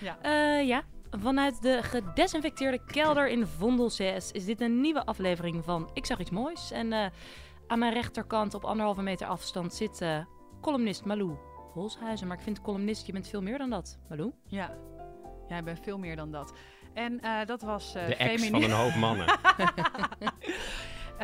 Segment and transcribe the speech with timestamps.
[0.00, 0.18] Ja.
[0.22, 5.90] Eh, ja, vanuit de gedesinfecteerde kelder in Vondel CS is dit een nieuwe aflevering van
[5.92, 6.70] Ik zag iets moois.
[6.70, 7.06] En eh,
[7.66, 10.18] aan mijn rechterkant op anderhalve meter afstand zit eh,
[10.60, 11.36] columnist Malou
[11.72, 12.26] Holshuizen.
[12.26, 14.32] Maar ik vind columnist, je bent veel meer dan dat, Malou.
[14.46, 14.70] Ja,
[15.48, 16.52] jij bent veel meer dan dat.
[16.94, 19.26] En eh, dat was eh De ex van een hoop mannen.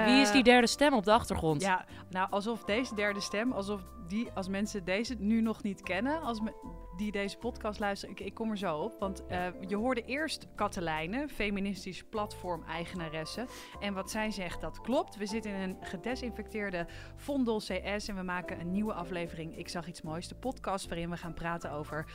[0.05, 1.63] Wie is die derde stem op de achtergrond?
[1.63, 6.23] Ja, nou alsof deze derde stem, alsof die, als mensen deze nu nog niet kennen,
[6.23, 6.53] als me,
[6.97, 8.97] die deze podcast luisteren, ik, ik kom er zo op.
[8.99, 13.47] Want eh, je hoorde eerst Katelijne, feministisch platform-eigenaresse.
[13.81, 15.17] En wat zij zegt, dat klopt.
[15.17, 16.87] We zitten in een gedesinfecteerde
[17.17, 19.59] Vondel CS en we maken een nieuwe aflevering.
[19.59, 22.07] Ik zag iets moois, de podcast waarin we gaan praten over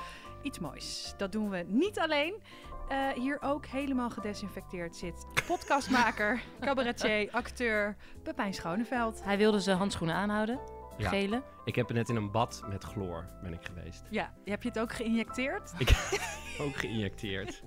[0.41, 1.13] iets moois.
[1.17, 2.41] Dat doen we niet alleen.
[2.87, 9.23] Eh, hier ook helemaal gedesinfecteerd zit podcastmaker, cabaretier, acteur Pepijn Schoneveld.
[9.23, 10.59] Hij wilde zijn handschoenen aanhouden,
[10.97, 11.09] Ja.
[11.09, 11.43] gele.
[11.65, 14.03] Ik heb net in een bad met chloor ben ik geweest.
[14.09, 15.73] Ja, heb je het ook geïnjecteerd?
[16.61, 17.63] Ook geïnjecteerd.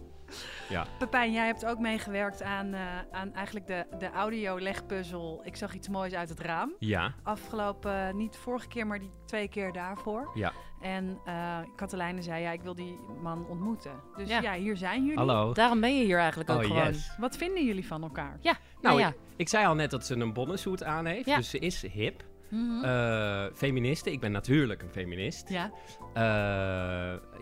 [0.69, 5.41] Ja, Pepijn, jij hebt ook meegewerkt aan, eh, aan eigenlijk de, de audio-legpuzzel.
[5.45, 6.73] Ik zag iets moois uit het raam.
[6.79, 10.31] ja, Afgelopen, eh, niet vorige keer, maar die twee keer daarvoor.
[10.35, 10.53] ja.
[10.81, 13.93] En eh Katelijne zei, ja, ik wil die man ontmoeten.
[14.17, 14.41] Dus Ja.
[14.41, 15.17] ja, hier zijn jullie.
[15.19, 15.53] Hallo.
[15.53, 16.87] Daarom ben je hier eigenlijk ook Oh, gewoon.
[16.87, 17.15] yes.
[17.19, 18.39] Wat vinden jullie van elkaar?
[18.41, 19.09] Ja, Nou, nou ja.
[19.09, 21.27] ik, ik zei al net dat ze een bonnensuit aan heeft.
[21.27, 21.37] Ja.
[21.37, 22.23] Dus ze is hip.
[22.51, 22.85] Mhm.
[22.85, 24.13] Eh, feministe.
[24.13, 25.49] Ik ben natuurlijk een feminist.
[25.49, 25.71] ja.
[26.15, 26.23] Eh,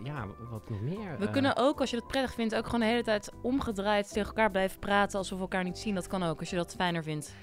[0.03, 1.17] ja, wat nog meer?
[1.19, 4.07] We Eh, kunnen ook, als je dat prettig vindt, ook gewoon de hele tijd omgedraaid
[4.13, 5.95] tegen elkaar blijven praten alsof we elkaar niet zien.
[5.95, 7.35] Dat kan ook, als je dat fijner vindt.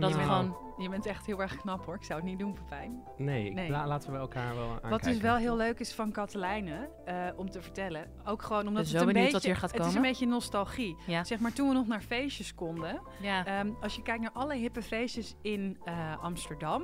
[0.00, 0.66] Dat we nou, gewoon...
[0.78, 1.94] Je bent echt heel erg knap hoor.
[1.94, 3.02] Ik zou het niet doen, Pepijn.
[3.16, 3.70] Nee, ik- Nee.
[3.70, 4.90] la- laten we elkaar wel aankijken.
[4.90, 8.10] Wat dus wel heel leuk is van Katelijne, eh, om te vertellen.
[8.24, 9.32] Ook gewoon omdat ben het zo een beetje...
[9.32, 10.08] wat hier gaat Het is een komen.
[10.10, 10.96] beetje nostalgie.
[11.06, 13.00] Ja, Zeg maar, toen we nog naar feestjes konden.
[13.20, 13.46] ja.
[13.46, 16.82] Ehm, als je kijkt naar alle hippe feestjes in eh, Amsterdam,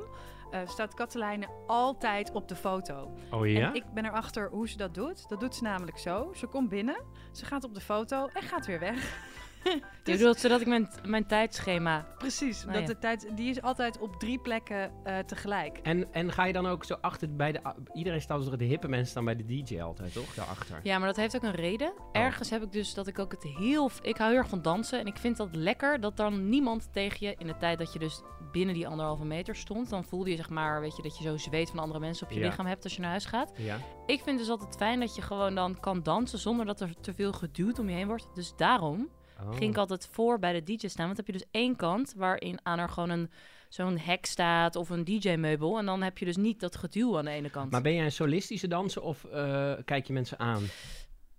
[0.50, 3.14] eh, staat Katelijne altijd op de foto.
[3.30, 3.68] Oh ja?
[3.68, 5.28] En ik ben erachter hoe ze dat doet.
[5.28, 6.30] Dat doet ze namelijk zo.
[6.34, 6.96] Ze komt binnen,
[7.32, 9.18] ze gaat op de foto en gaat weer weg.
[10.04, 12.06] Je Dus- bedoelt zodat ik mijn, mijn tijdschema...
[12.18, 12.86] Precies, Oh, dat ja.
[12.86, 15.78] de tijd, die is altijd op drie plekken eh, tegelijk.
[15.82, 17.60] En, en ga je dan ook zo achter bij de...
[17.92, 20.34] Iedereen staat dus de hippe mensen staan bij de DJ altijd, toch?
[20.34, 20.80] Daarachter.
[20.82, 21.92] Ja, maar dat heeft ook een reden.
[22.12, 23.90] Ergens heb ik dus dat ik ook het heel...
[24.02, 27.26] Ik hou heel erg van dansen en ik vind dat lekker dat dan niemand tegen
[27.26, 27.34] je...
[27.38, 28.22] In de tijd dat je dus
[28.52, 29.90] binnen die anderhalve meter stond...
[29.90, 32.32] Dan voelde je zeg maar, weet je, dat je zo zweet van andere mensen op
[32.32, 32.46] je Ja.
[32.46, 33.52] lichaam hebt als je naar huis gaat.
[33.56, 33.76] Ja.
[34.06, 37.14] Ik vind dus altijd fijn dat je gewoon dan kan dansen zonder dat er te
[37.14, 38.28] veel geduwd om je heen wordt.
[38.34, 39.08] Dus daarom
[39.44, 39.56] Oh.
[39.56, 41.06] ging ik altijd voor bij de DJ staan.
[41.06, 43.30] Want dan heb je dus één kant waarin aan er gewoon een
[43.68, 45.78] zo'n hek staat of een DJ-meubel.
[45.78, 47.70] En dan heb je dus niet dat geduw aan de ene kant.
[47.70, 50.62] Maar ben jij een solistische danser of eh, kijk je mensen aan?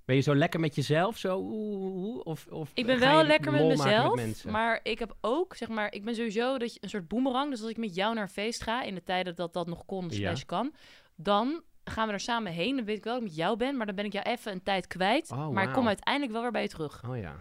[0.06, 1.18] Ben je zo lekker met jezelf?
[1.18, 5.56] Zo, oeh, oeh, of, of ik ben wel lekker met mezelf, maar ik heb ook,
[5.56, 7.50] zeg maar, ik ben sowieso dat je, een soort boemerang.
[7.50, 9.86] Dus als ik met jou naar een feest ga, in de tijden dat dat nog
[9.86, 10.16] kon, Ja.
[10.16, 10.74] slash kan,
[11.16, 12.76] dan gaan we er samen heen.
[12.76, 14.52] Dan weet ik wel dat ik met jou ben, maar dan ben ik jou even
[14.52, 15.32] een tijd kwijt.
[15.32, 17.04] Oh, maar ik kom uiteindelijk wel weer bij je terug.
[17.10, 17.36] Oh ja.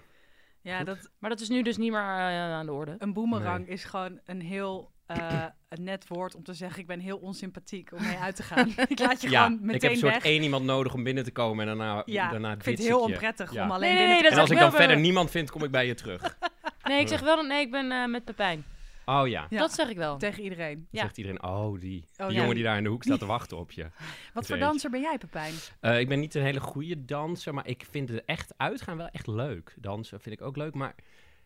[0.64, 0.86] Ja, Goed.
[0.86, 2.06] dat, Maar dat is nu dus niet meer eh,
[2.52, 2.94] aan de orde.
[2.98, 6.80] een boemerang is gewoon een heel eh, een net woord om te zeggen...
[6.80, 8.68] ik ben heel onsympathiek om mee uit te gaan.
[8.88, 10.24] ik laat je Ja, gewoon meteen ik heb een soort weg.
[10.24, 13.00] één iemand nodig om binnen te komen en daarna, Ja, daarna ik vind het heel
[13.00, 13.64] onprettig Ja.
[13.64, 15.50] om alleen Nee, nee, binnen nee, te dat En als ik dan verder niemand vind,
[15.50, 16.36] kom ik bij je terug.
[16.84, 18.64] Nee, ik zeg wel, dat- nee, ik ben eh, met Pepijn.
[19.04, 19.46] Oh ja.
[19.50, 19.58] Ja.
[19.58, 20.18] Dat zeg ik wel.
[20.18, 20.74] tegen iedereen.
[20.74, 21.00] Dan Ja.
[21.02, 22.40] zegt iedereen, oh, die, Oh, die ja.
[22.40, 23.82] jongen die daar in de hoek staat te wachten op je.
[24.34, 25.54] Wat voor er danser ben jij, Pepijn?
[25.80, 29.08] Eh, ik ben niet een hele goede danser, maar ik vind het echt uitgaan wel
[29.08, 29.74] echt leuk.
[29.80, 30.94] Dansen vind ik ook leuk, maar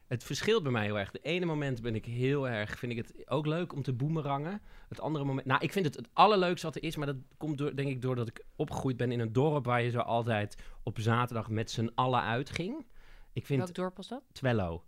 [0.07, 1.11] het verschilt bij mij heel erg.
[1.11, 4.61] De ene moment ben ik heel erg, vind ik het ook leuk om te boemerangen.
[4.89, 7.59] Het andere moment, nou, ik vind het het allerleukste wat er is, maar dat komt
[7.59, 10.99] door, denk ik doordat ik opgegroeid ben in een dorp waar je zo altijd op
[11.01, 12.87] zaterdag met z'n allen uitging.
[13.33, 14.23] Ik vind Welk dorp was dat?
[14.33, 14.85] Twello.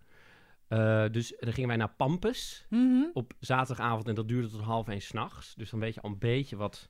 [0.70, 3.04] Eh, dus dan gingen wij naar Pampus Mhm.
[3.12, 5.54] op zaterdagavond en dat duurde tot half één s'nachts.
[5.54, 6.88] Dus dan weet je al een beetje wat,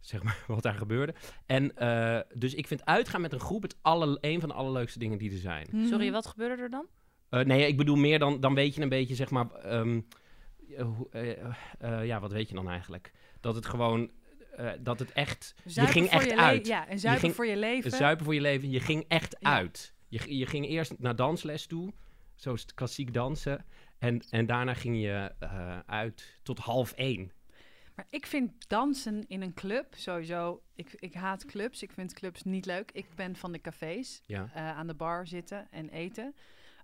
[0.00, 1.14] zeg maar, wat daar gebeurde.
[1.46, 4.98] En eh, dus ik vind uitgaan met een groep het alle, een van de allerleukste
[4.98, 5.66] dingen die er zijn.
[5.70, 5.86] Mhm.
[5.86, 6.86] Sorry, wat gebeurde er dan?
[7.28, 10.00] Eh, nee, ik bedoel meer dan, dan weet je een beetje, zeg maar, ehm,
[10.76, 11.38] eh, eh,
[11.78, 13.12] eh, ja, wat weet je dan eigenlijk?
[13.40, 14.10] Dat het gewoon,
[14.56, 16.66] eh, dat het echt, Zuipen je ging voor echt je le- uit.
[16.66, 17.90] Ja, en zuipen ging- voor je leven.
[17.90, 19.52] Zuipen voor je leven, je ging echt Ja.
[19.54, 19.94] uit.
[20.08, 21.92] Je, je ging eerst naar dansles toe,
[22.40, 23.64] zo is het klassiek dansen.
[23.98, 27.32] En, en daarna ging je eh, uit tot half één.
[27.94, 30.62] Maar ik vind dansen in een club sowieso...
[30.74, 31.82] Ik, ik haat clubs.
[31.82, 32.90] Ik vind clubs niet leuk.
[32.92, 34.22] Ik ben van de cafés.
[34.26, 34.50] Ja.
[34.54, 36.34] eh, aan de bar zitten en eten.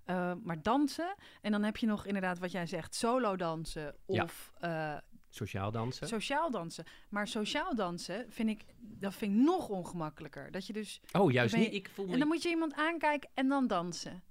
[0.05, 4.23] Eh, maar dansen, en dan heb je nog inderdaad wat jij zegt, solo dansen Ja.
[4.23, 4.97] of eh,
[5.29, 6.07] Sociaal dansen.
[6.07, 6.83] sociaal dansen.
[7.09, 10.51] Maar sociaal dansen vind ik, dat vind ik nog ongemakkelijker.
[10.51, 11.73] Dat je dus, Oh, juist ben niet.
[11.73, 12.13] Ik voel me...
[12.13, 14.23] en dan moet je iemand aankijken en dan dansen.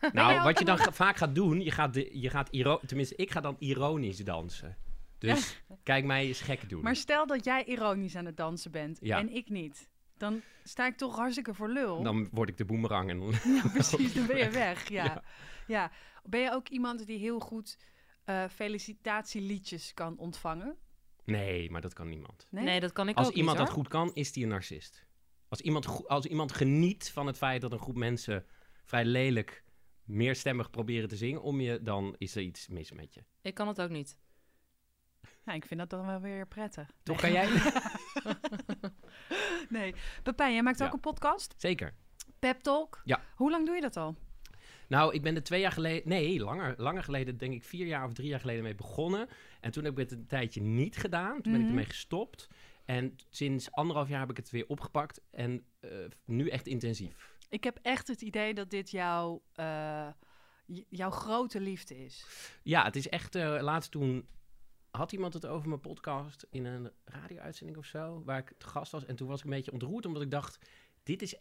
[0.12, 3.16] Nou, wat je dan ga- vaak gaat doen, je gaat, de, je gaat iro- tenminste,
[3.16, 4.76] ik ga dan ironisch dansen.
[5.18, 6.82] Dus kijk mij eens gek doen.
[6.82, 9.18] Maar stel dat jij ironisch aan het dansen bent Ja.
[9.18, 9.88] en ik niet.
[10.18, 12.02] dan sta ik toch hartstikke voor lul.
[12.02, 13.30] Dan word ik de boemerang en dan...
[13.56, 14.88] Ja, precies, dan ben je weg.
[14.88, 15.04] Ja.
[15.04, 15.22] Ja.
[15.66, 15.90] Ja.
[16.24, 17.78] Ben je ook iemand die heel goed
[18.24, 18.44] eh,
[19.00, 20.76] felicitatieliedjes kan ontvangen?
[21.24, 22.46] Nee, maar dat kan niemand.
[22.50, 22.64] Nee?
[22.64, 25.06] Nee, dat kan ik Als ook iemand niet, dat goed kan, is die een narcist.
[25.48, 28.44] Als iemand, als iemand geniet van het feit dat een groep mensen
[28.84, 29.64] vrij lelijk
[30.06, 33.24] meerstemmig proberen te zingen om je, dan is er iets mis met je.
[33.42, 34.18] Ik kan het ook niet.
[35.44, 36.90] Nou, ik vind dat dan wel weer prettig.
[37.02, 37.32] Toch nee.
[37.32, 37.60] kan jij?
[39.68, 39.94] Nee.
[40.22, 40.94] Pepijn, jij maakt ook Ja.
[40.94, 41.54] een podcast?
[41.56, 41.94] Zeker.
[42.38, 43.00] Pep Talk?
[43.04, 43.22] Ja.
[43.34, 44.16] Hoe lang doe je dat al?
[44.88, 48.04] Nou, ik ben er twee jaar geleden, nee, langer, langer geleden, denk ik vier jaar
[48.04, 49.28] of drie jaar geleden mee begonnen.
[49.60, 51.32] En toen heb ik het een tijdje niet gedaan.
[51.42, 51.68] Toen ben ik Mhm.
[51.68, 52.48] ermee gestopt.
[52.84, 55.20] En sinds anderhalf jaar heb ik het weer opgepakt.
[55.30, 55.90] En eh,
[56.24, 57.34] nu echt intensief.
[57.48, 60.08] Ik heb echt het idee dat dit jouw, eh,
[60.88, 62.26] jouw grote liefde is.
[62.62, 63.34] Ja, het is echt.
[63.34, 64.28] eh laatst toen
[64.90, 68.92] had iemand het over mijn podcast in een radio-uitzending of zo, waar ik te gast
[68.92, 69.04] was.
[69.04, 70.58] En toen was ik een beetje ontroerd, omdat ik dacht:
[71.02, 71.34] dit is,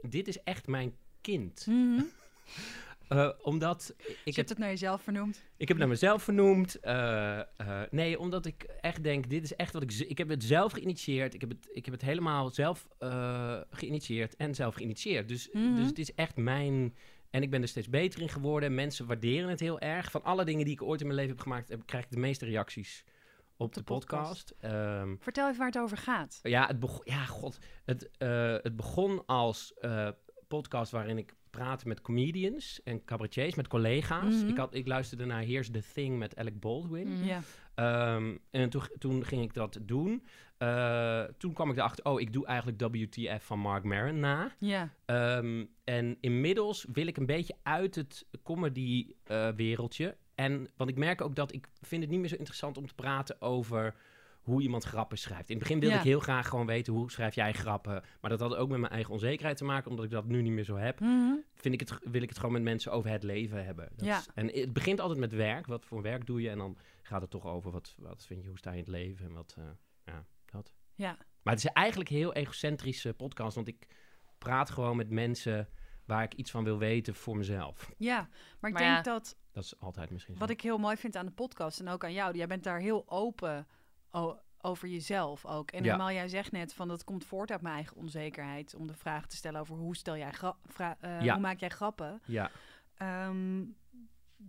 [0.00, 1.66] dit is echt mijn kind.
[3.08, 5.36] Eh, omdat ik Je het hebt het naar jezelf vernoemd.
[5.36, 6.80] Ik heb het naar mezelf vernoemd.
[6.80, 7.46] Eh, eh,
[7.90, 9.92] nee, omdat ik echt denk, dit is echt wat ik...
[9.92, 11.34] Ik heb het zelf geïnitieerd.
[11.34, 12.88] Ik heb het, ik heb het helemaal zelf
[13.70, 15.28] geïnitieerd en zelf geïnitieerd.
[15.28, 15.74] Dus, Mhm.
[15.74, 16.96] dus het is echt mijn...
[17.30, 18.74] En ik ben er steeds beter in geworden.
[18.74, 20.10] Mensen waarderen het heel erg.
[20.10, 22.18] Van alle dingen die ik ooit in mijn leven heb gemaakt, heb, krijg ik de
[22.18, 23.04] meeste reacties
[23.56, 24.54] op de, de podcast.
[24.54, 24.54] podcast.
[24.74, 26.38] Ehm, Vertel even waar het over gaat.
[26.42, 27.58] ja, het begon, ja, god.
[27.84, 28.10] Het,
[28.62, 29.74] het begon als
[30.48, 34.34] podcast waarin ik praatte met comedians en cabaretiers, met collega's.
[34.34, 34.48] Mhm.
[34.48, 37.08] ik, had, ik luisterde naar Here's the Thing met Alec Baldwin.
[37.08, 37.40] Mhm.
[37.74, 40.22] Ehm, en toen, toen ging ik dat doen.
[40.58, 44.54] Eh, toen kwam ik erachter, oh, ik doe eigenlijk WTF van Mark Maron na.
[44.58, 44.92] Ja.
[45.04, 50.16] Ehm, en inmiddels wil ik een beetje uit het comedy-wereldje.
[50.34, 52.94] en, want ik merk ook dat ik vind het niet meer zo interessant om te
[52.94, 53.94] praten over
[54.48, 55.48] hoe iemand grappen schrijft.
[55.48, 56.00] In het begin wilde Ja.
[56.00, 58.02] ik heel graag gewoon weten hoe schrijf jij grappen.
[58.20, 60.52] Maar dat had ook met mijn eigen onzekerheid te maken, omdat ik dat nu niet
[60.52, 61.00] meer zo heb.
[61.00, 61.32] Mhm.
[61.54, 63.88] Vind ik het, wil ik het gewoon met mensen over het leven hebben.
[63.96, 64.18] Dat Ja.
[64.18, 65.66] is- en het begint altijd met werk.
[65.66, 66.50] Wat voor werk doe je?
[66.50, 68.92] En dan gaat het toch over wat, wat vind je, hoe sta je in het
[68.92, 69.64] leven en wat, eh,
[70.04, 70.72] ja, dat.
[70.94, 71.16] Ja.
[71.42, 73.86] Maar het is eigenlijk een heel egocentrische podcast, want ik
[74.38, 75.68] praat gewoon met mensen
[76.04, 77.90] waar ik iets van wil weten voor mezelf.
[77.98, 78.16] ja,
[78.60, 79.02] maar ik Maar denk ja.
[79.02, 80.40] dat Dat is altijd misschien zo.
[80.40, 82.80] wat ik heel mooi vind aan de podcast en ook aan jou, jij bent daar
[82.80, 83.66] heel open
[84.60, 85.70] over jezelf ook.
[85.70, 85.88] En Ja.
[85.88, 89.26] normaal, jij zegt net van dat komt voort uit mijn eigen onzekerheid om de vraag
[89.26, 90.32] te stellen over hoe stel jij
[91.00, 91.32] eh, Ja.
[91.32, 92.20] hoe maak jij grappen.
[92.24, 92.50] Ja.
[92.96, 93.64] Ehm,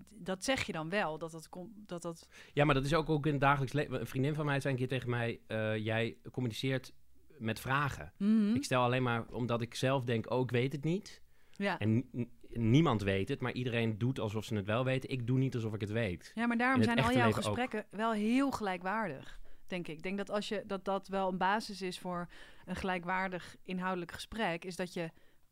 [0.09, 2.27] dat zeg je dan wel, dat dat komt, dat dat.
[2.53, 3.99] ja, maar dat is ook, ook in het dagelijks leven.
[3.99, 6.93] Een vriendin van mij zei een keer tegen mij, eh, jij communiceert
[7.37, 8.13] met vragen.
[8.17, 8.55] Mhm.
[8.55, 11.21] Ik stel alleen maar, omdat ik zelf denk, oh, ik weet het niet.
[11.51, 11.79] Ja.
[11.79, 12.09] En
[12.49, 15.09] niemand weet het, maar iedereen doet alsof ze het wel weten.
[15.09, 16.31] Ik doe niet alsof ik het weet.
[16.35, 17.35] ja, maar daarom zijn al jouw ook.
[17.35, 19.38] gesprekken wel heel gelijkwaardig,
[19.69, 19.95] denk ik.
[19.95, 22.27] Ik denk dat als je dat dat wel een basis is voor
[22.65, 25.11] een gelijkwaardig inhoudelijk gesprek, is dat je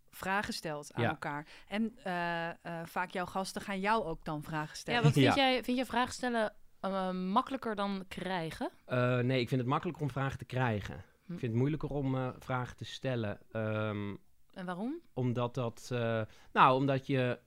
[0.09, 1.09] vragen stelt aan Ja.
[1.09, 1.47] elkaar.
[1.67, 2.55] En eh, eh,
[2.85, 4.99] vaak jouw gasten gaan jou ook dan vragen stellen.
[4.99, 5.35] Ja, wat vind, Ja.
[5.35, 8.69] jij, vind je vragen stellen eh, makkelijker dan krijgen?
[8.85, 10.95] Eh, nee, ik vind het makkelijker om vragen te krijgen.
[11.25, 11.33] Hm.
[11.33, 13.39] Ik vind het moeilijker om eh, vragen te stellen.
[13.51, 14.15] Ehm,
[14.53, 14.99] En waarom?
[15.13, 15.89] omdat dat...
[15.91, 16.21] eh,
[16.53, 17.39] nou, omdat je...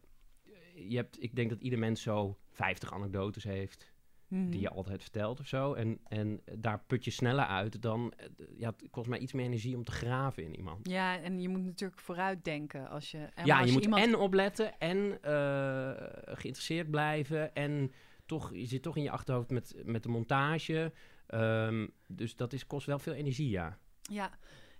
[0.74, 3.92] je hebt, ik denk dat ieder mens zo 50 anekdotes heeft...
[4.30, 4.50] Mhm.
[4.50, 5.74] die je altijd vertelt of zo.
[5.74, 8.12] En, en daar put je sneller uit dan...
[8.16, 8.26] eh,
[8.58, 10.88] ja, het kost mij iets meer energie om te graven in iemand.
[10.88, 13.18] Ja, en je moet natuurlijk vooruit denken als je.
[13.34, 14.02] En ja, als je moet iemand...
[14.04, 15.90] en opletten en eh,
[16.36, 17.54] geïnteresseerd blijven.
[17.54, 17.92] En
[18.26, 20.92] toch, je zit toch in je achterhoofd met, met de montage.
[21.26, 23.78] Ehm, dus dat is, kost wel veel energie, ja.
[24.02, 24.30] Ja,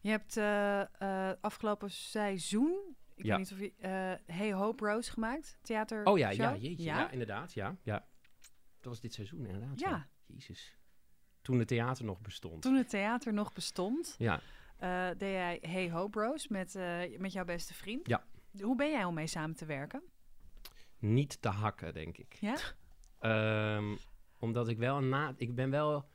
[0.00, 2.96] je hebt eh, afgelopen seizoen.
[3.14, 3.36] Ik Ja.
[3.36, 4.18] weet niet of je.
[4.32, 5.58] Hey Hope Rose gemaakt.
[5.62, 6.04] Theater.
[6.04, 6.84] Oh ja, ja, jeetje.
[6.84, 6.98] Ja?
[6.98, 8.06] Ja, inderdaad, ja, ja.
[8.80, 9.80] Dat was dit seizoen, inderdaad.
[9.80, 10.08] Ja.
[10.26, 10.78] Jezus.
[11.42, 12.62] Toen het theater nog bestond.
[12.62, 14.40] Toen het theater nog bestond, Ja.
[14.76, 18.06] eh, deed jij Hey Hope Rose met, eh, met jouw beste vriend.
[18.08, 18.24] Ja.
[18.60, 20.02] Hoe ben jij om mee samen te werken?
[20.98, 22.34] Niet te hakken, denk ik.
[22.40, 22.56] Ja?
[23.18, 23.96] Ehm,
[24.38, 25.34] omdat ik wel een na...
[25.36, 26.08] Ik ben wel...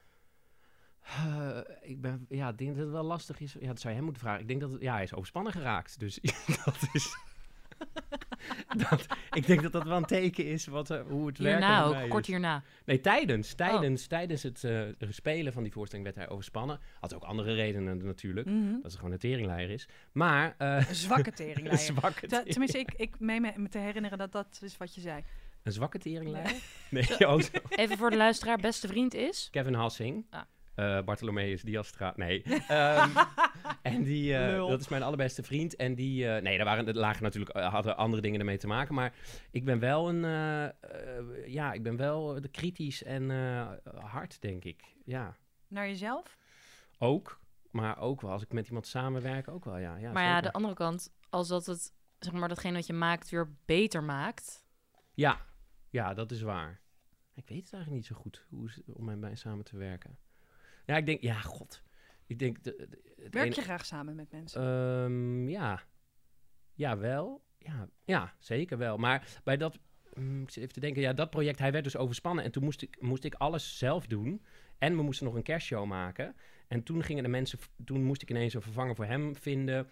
[1.02, 2.26] eh, ik ben...
[2.30, 3.54] Ja, ik denk dat het wel lastig is.
[3.60, 4.42] Ja, dat zou je hem moeten vragen.
[4.42, 4.72] Ik denk dat...
[4.72, 6.00] Het, ja, hij is overspannen geraakt.
[6.00, 6.20] Dus
[6.66, 7.18] dat is...
[8.90, 11.60] dat, ik denk dat dat wel een teken is wat, hoe het werkt.
[11.60, 12.64] Hierna ook, kort hierna.
[12.86, 13.54] Nee, tijdens.
[13.54, 16.80] Tijdens, tijdens het eh, spelen van die voorstelling werd hij overspannen.
[17.00, 18.48] Had ook andere redenen natuurlijk.
[18.48, 18.72] Mhm.
[18.74, 19.88] Dat het gewoon een teringleier is.
[20.12, 20.56] Maar...
[20.58, 21.78] eh, Een zwakke een teringleier.
[21.80, 25.24] zwakke Tenminste, ik, ik meen me, me te herinneren dat dat is wat je zei.
[25.64, 26.56] Een zwakke teringleier?
[26.90, 27.50] Nee, oh, zo.
[27.70, 29.48] Even voor de luisteraar, beste vriend is...
[29.52, 30.26] Kevin Hassing.
[30.30, 30.42] Ah.
[30.76, 32.14] Eh, Bartholomeus Diastra.
[32.16, 32.44] Nee.
[32.68, 33.10] Ehm,
[33.82, 35.76] en die, eh, dat is mijn allerbeste vriend.
[35.76, 38.96] En die, eh, nee, daar waren, lagen natuurlijk, hadden andere dingen ermee te maken.
[38.96, 39.14] Maar
[39.52, 40.22] ik ben wel een,
[41.46, 43.68] ja, ik ben wel de kritisch en eh,
[44.04, 44.84] hard, denk ik.
[45.06, 45.36] Ja,
[45.68, 46.38] Naar jezelf?
[46.98, 47.44] ook.
[47.72, 49.96] Maar ook wel, als ik met iemand samenwerk, ook wel, ja.
[49.96, 53.30] ja maar ja, de andere kant, als dat het, zeg maar, datgene wat je maakt
[53.30, 54.66] weer beter maakt.
[55.14, 55.46] Ja,
[55.90, 56.82] ja, dat is waar.
[57.34, 60.18] Ik weet het eigenlijk niet zo goed hoe om met mij samen te werken.
[60.86, 61.84] Ja, ik denk, ja, god.
[62.28, 64.62] Ik denk, de, de- het Werk ene- je graag samen met mensen?
[64.62, 65.82] Ehm, ja.
[66.74, 67.44] Ja, wel.
[67.60, 68.98] Ja, ja, zeker wel.
[68.98, 69.80] Maar bij dat,
[70.14, 72.44] mm, ik zit even te denken, ja, dat project, hij werd dus overspannen.
[72.44, 74.46] En toen moest ik, moest ik alles zelf doen.
[74.78, 76.36] En we moesten nog een kerstshow maken.
[76.68, 79.90] En toen gingen de mensen, toen moest ik ineens een vervanger voor hem vinden.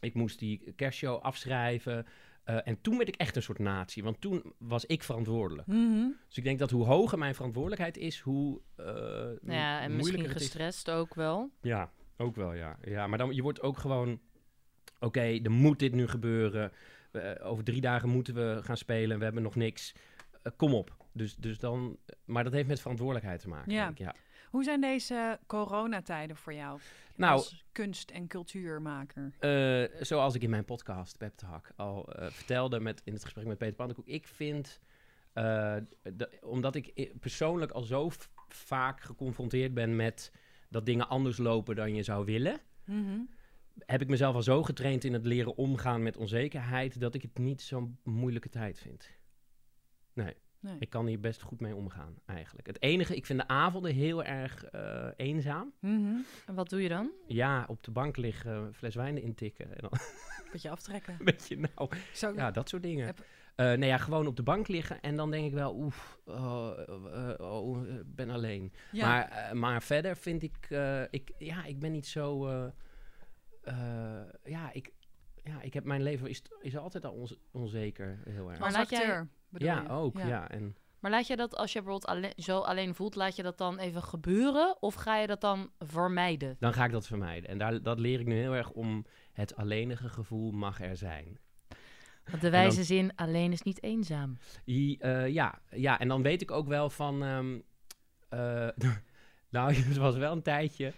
[0.00, 2.06] Ik moest die kerstshow afschrijven.
[2.48, 5.66] Eh, en toen werd ik echt een soort nazi, want toen was ik verantwoordelijk.
[5.66, 6.06] Mhm.
[6.26, 10.20] Dus ik denk dat hoe hoger mijn verantwoordelijkheid is, hoe Nou ja, en moeilijker misschien
[10.20, 10.42] het is.
[10.42, 11.50] gestrest ook wel.
[11.60, 12.78] Ja, ook wel, ja.
[12.84, 14.20] ja maar dan, je wordt ook gewoon...
[14.98, 16.72] Oké, er moet dit nu gebeuren.
[17.10, 19.18] Eh, over drie dagen moeten we gaan spelen.
[19.18, 19.94] We hebben nog niks.
[20.56, 20.96] Kom op.
[21.12, 21.96] Dus, dus dan...
[22.24, 23.72] Maar dat heeft met verantwoordelijkheid te maken.
[23.72, 23.84] Ja.
[23.84, 24.14] denk ik, ja.
[24.58, 26.80] Hoe zijn deze coronatijden voor jou
[27.16, 29.32] Nou, als kunst- en cultuurmaker?
[29.38, 33.46] eh, zoals ik in mijn podcast, Pep Talk, al eh, vertelde met, in het gesprek
[33.46, 34.06] met Peter Pannenkoek.
[34.06, 34.80] Ik vind...
[35.32, 38.10] de- omdat ik persoonlijk al zo
[38.48, 40.32] vaak geconfronteerd ben met...
[40.68, 42.60] dat dingen anders lopen dan je zou willen...
[42.84, 43.20] Mhm.
[43.78, 47.38] heb ik mezelf al zo getraind in het leren omgaan met onzekerheid dat ik het
[47.38, 49.10] niet zo'n moeilijke tijd vind.
[50.12, 50.76] Nee, Nee.
[50.78, 52.66] ik kan hier best goed mee omgaan eigenlijk.
[52.66, 55.72] Het enige, ik vind de avonden heel erg eh, eenzaam.
[55.80, 56.16] Mhm.
[56.46, 57.10] En wat doe je dan?
[57.26, 59.98] Ja, op de bank liggen, een fles wijn intikken en dan
[60.52, 61.16] Beetje aftrekken.
[61.24, 61.90] weet je nou,
[62.36, 63.06] ja, dat soort dingen.
[63.06, 63.24] Heb-
[63.54, 66.78] Eh, nee, ja, gewoon op de bank liggen en dan denk ik wel, oef, oh,
[66.78, 68.72] eh, oh, ben alleen.
[68.92, 69.06] ja.
[69.06, 72.66] Maar, maar verder vind ik, eh, ik, ja, ik ben niet zo, eh,
[73.62, 74.92] eh, ja, ik,
[75.44, 78.58] ja, ik heb mijn leven is, is altijd al onze- onzeker heel erg.
[78.58, 79.88] Maar als laat jij- acteur ja, je?
[79.88, 80.50] ook, ja.
[80.50, 83.58] En, Maar laat je dat als je bijvoorbeeld alleen, zo alleen voelt, laat je dat
[83.58, 84.76] dan even gebeuren?
[84.82, 86.56] Of ga je dat dan vermijden?
[86.58, 87.50] dan ga ik dat vermijden.
[87.50, 91.38] En daar, dat leer ik nu heel erg om, het alleenige gevoel mag er zijn.
[92.30, 94.38] Want de wijze zin, alleen is niet eenzaam.
[94.66, 97.58] I- eh, ja, ja, en dan weet ik ook wel van, ehm,
[98.28, 98.68] eh,
[99.50, 100.92] nou, het was wel een tijdje,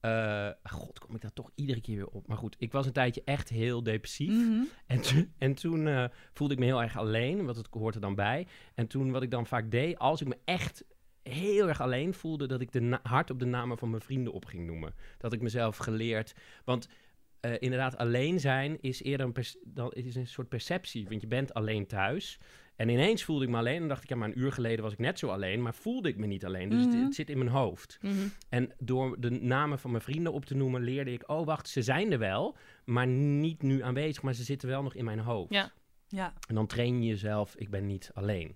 [0.00, 2.26] eh, god, kom ik daar toch iedere keer weer op.
[2.26, 4.30] Maar goed, ik was een tijdje echt heel depressief.
[4.32, 4.62] Mhm.
[4.86, 8.00] En, to- en toen eh, voelde ik me heel erg alleen, want het hoort er
[8.00, 8.46] dan bij.
[8.74, 10.84] En toen wat ik dan vaak deed, als ik me echt
[11.22, 14.44] heel erg alleen voelde, dat ik de hard op de namen van mijn vrienden op
[14.44, 14.94] ging noemen.
[15.18, 16.34] Dat ik mezelf geleerd,
[16.64, 16.88] want
[17.40, 21.26] eh, inderdaad alleen zijn is eerder een, dan, het is een soort perceptie, want je
[21.26, 22.38] bent alleen thuis.
[22.76, 24.92] En ineens voelde ik me alleen en dacht ik, ja, maar een uur geleden was
[24.92, 26.68] ik net zo alleen, maar voelde ik me niet alleen.
[26.68, 27.04] Dus het- Mhm.
[27.04, 27.98] het zit in mijn hoofd.
[28.48, 31.82] En door de namen van mijn vrienden op te noemen, leerde ik: oh, wacht, ze
[31.82, 35.52] zijn er wel, maar niet nu aanwezig, maar ze zitten wel nog in mijn hoofd.
[35.52, 35.72] Ja.
[36.08, 38.54] Ja, En dan train je jezelf: ik ben niet alleen.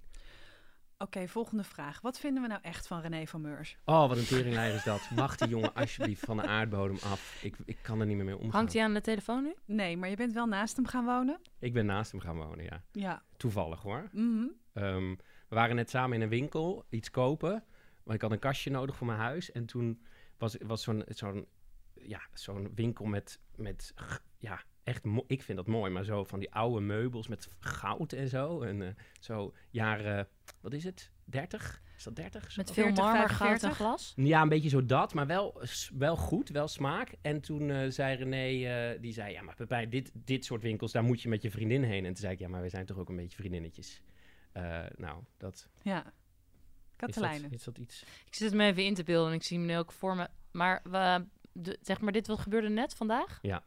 [1.01, 2.01] Oké, volgende vraag.
[2.01, 3.77] Wat vinden we nou echt van René van Meurs?
[3.85, 5.11] Oh, wat een teringleier is dat.
[5.17, 7.39] Mag die jongen alsjeblieft van de aardbodem af?
[7.43, 8.51] Ik, ik kan er niet meer mee omgaan.
[8.51, 9.55] Hangt hij aan de telefoon nu?
[9.65, 11.41] Nee, maar je bent wel naast hem gaan wonen?
[11.59, 12.83] Ik ben naast hem gaan wonen, ja.
[12.93, 13.23] Ja.
[13.37, 14.09] Toevallig hoor.
[14.13, 14.47] Mhm.
[14.73, 15.11] Ehm,
[15.49, 17.65] we waren net samen in een winkel iets kopen.
[18.03, 19.53] Want ik had een kastje nodig voor mijn huis.
[19.53, 20.03] En toen
[20.39, 21.47] was, was zo'n zo'n
[21.95, 23.95] ja, zo'n winkel met, met
[24.39, 28.29] ja, echt, ik vind dat mooi, maar zo van die oude meubels met goud en
[28.29, 28.63] zo.
[28.63, 28.89] En eh,
[29.21, 30.29] zo jaren,
[30.61, 31.11] wat is het?
[31.25, 31.83] 30?
[31.97, 32.57] Is dat 30?
[32.57, 33.77] Met veel 40, marmer, goud en 45?
[33.77, 34.13] glas?
[34.17, 37.13] Ja, een beetje zo dat, maar wel, wel goed, wel smaak.
[37.23, 40.93] En toen eh, zei René, eh, die zei, ja, maar Pepijn, dit, dit soort winkels,
[40.93, 42.05] daar moet je met je vriendin heen.
[42.05, 44.03] En toen zei ik, ja, maar we zijn toch ook een beetje vriendinnetjes.
[44.53, 45.99] Eh, nou, dat, Ja.
[45.99, 46.05] is
[46.97, 47.51] dat, Katelijnen.
[47.51, 48.05] is dat iets?
[48.27, 50.29] Ik zit me even in te beelden en ik zie hem nu ook voor me.
[50.51, 53.39] Maar we, de, zeg maar, dit wat gebeurde net vandaag?
[53.43, 53.65] Ja.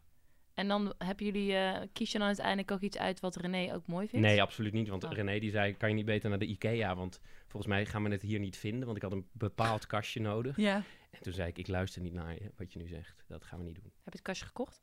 [0.53, 3.87] En dan hebben jullie, eh, kies je dan uiteindelijk ook iets uit wat René ook
[3.87, 4.25] mooi vindt?
[4.25, 4.87] Nee, absoluut niet.
[4.87, 5.11] Want Oh.
[5.11, 6.95] René die zei, kan je niet beter naar de Ikea?
[6.95, 10.19] Want volgens mij gaan we het hier niet vinden, want ik had een bepaald kastje
[10.21, 10.57] nodig.
[10.57, 10.83] Ja.
[11.11, 13.23] En toen zei ik, ik luister niet naar je, wat je nu zegt.
[13.27, 13.83] Dat gaan we niet doen.
[13.83, 14.81] Heb je het kastje gekocht?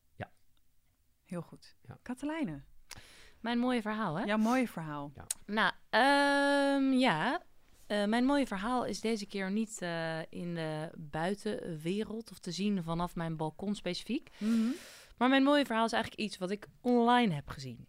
[1.25, 1.77] Heel goed.
[1.89, 1.99] Ja.
[2.03, 2.65] Katelijnen.
[3.41, 4.25] Mijn mooie verhaal, hè?
[4.25, 5.13] Ja, mooi verhaal.
[5.47, 7.43] Nou, ehm, ja.
[7.87, 12.83] Eh, mijn mooie verhaal is deze keer niet eh, in de buitenwereld of te zien
[12.83, 14.31] vanaf mijn balkon specifiek.
[14.39, 14.69] Mhm.
[15.21, 17.87] Maar mijn mooie verhaal is eigenlijk iets wat ik online heb gezien.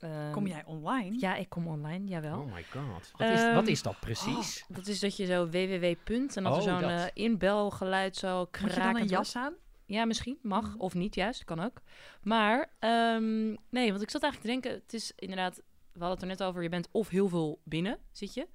[0.00, 1.18] Ehm, Kom jij online?
[1.18, 2.40] Ja, ik kom online, jawel.
[2.40, 3.10] Oh my god.
[3.16, 4.64] Wat is, Ehm, wat is dat precies?
[4.68, 5.94] Dat is dat je zo www.
[6.04, 8.74] punt en dat er Oh, zo'n eh, inbelgeluid zo Moet kraken.
[8.76, 9.54] je dan een jas aan?
[9.86, 10.38] Ja, misschien.
[10.42, 10.68] Mag.
[10.68, 10.78] Mhm.
[10.80, 11.44] Of niet, juist.
[11.44, 11.80] Kan ook.
[12.22, 14.70] Maar, ehm, nee, want ik zat eigenlijk te denken...
[14.82, 15.56] Het is inderdaad...
[15.92, 16.62] We hadden het er net over.
[16.62, 18.48] Je bent of heel veel binnen, zit je.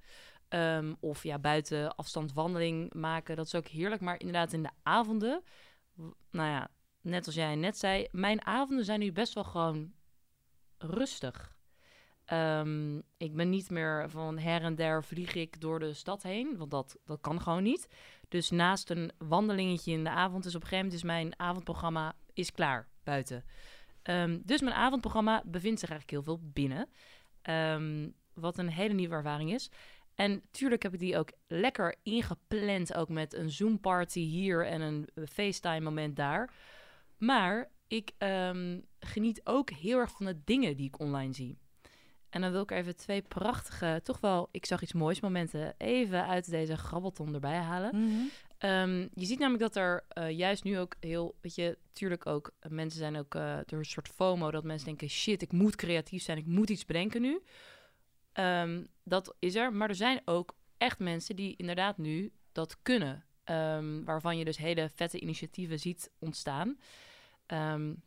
[0.48, 3.36] Ehm, of ja, buiten afstand wandeling maken.
[3.36, 4.00] Dat is ook heerlijk.
[4.00, 5.42] Maar inderdaad in de avonden...
[6.30, 6.68] Nou ja,
[7.00, 8.06] net als jij net zei...
[8.10, 9.92] Mijn avonden zijn nu best wel gewoon
[10.78, 11.58] rustig.
[12.24, 16.56] Ehm, ik ben niet meer van her en der vlieg ik door de stad heen,
[16.56, 17.88] want dat, dat kan gewoon niet.
[18.28, 22.52] Dus naast een wandelingetje in de avond is op gegeven moment is mijn avondprogramma is
[22.52, 23.44] klaar buiten.
[24.02, 26.88] Ehm, dus mijn avondprogramma bevindt zich eigenlijk heel veel binnen.
[27.42, 29.70] Ehm, wat een hele nieuwe ervaring is.
[30.14, 35.08] En tuurlijk heb ik die ook lekker ingepland, ook met een Zoom-party hier en een
[35.28, 36.52] FaceTime-moment daar.
[37.20, 41.58] Maar ik ehm, geniet ook heel erg van de dingen die ik online zie.
[42.30, 46.26] En dan wil ik even twee prachtige, toch wel, ik zag iets moois momenten, even
[46.26, 47.96] uit deze grabbelton erbij halen.
[47.96, 48.20] Mhm.
[48.58, 52.50] Ehm, je ziet namelijk dat er eh, juist nu ook heel, weet je, tuurlijk ook,
[52.58, 55.76] eh, mensen zijn ook uh, door een soort FOMO, dat mensen denken, shit, ik moet
[55.76, 57.42] creatief zijn, ik moet iets bedenken nu.
[58.32, 63.24] Ehm, dat is er, maar er zijn ook echt mensen die inderdaad nu dat kunnen.
[64.04, 66.78] Waarvan je dus hele vette initiatieven ziet ontstaan.
[67.52, 68.02] Um,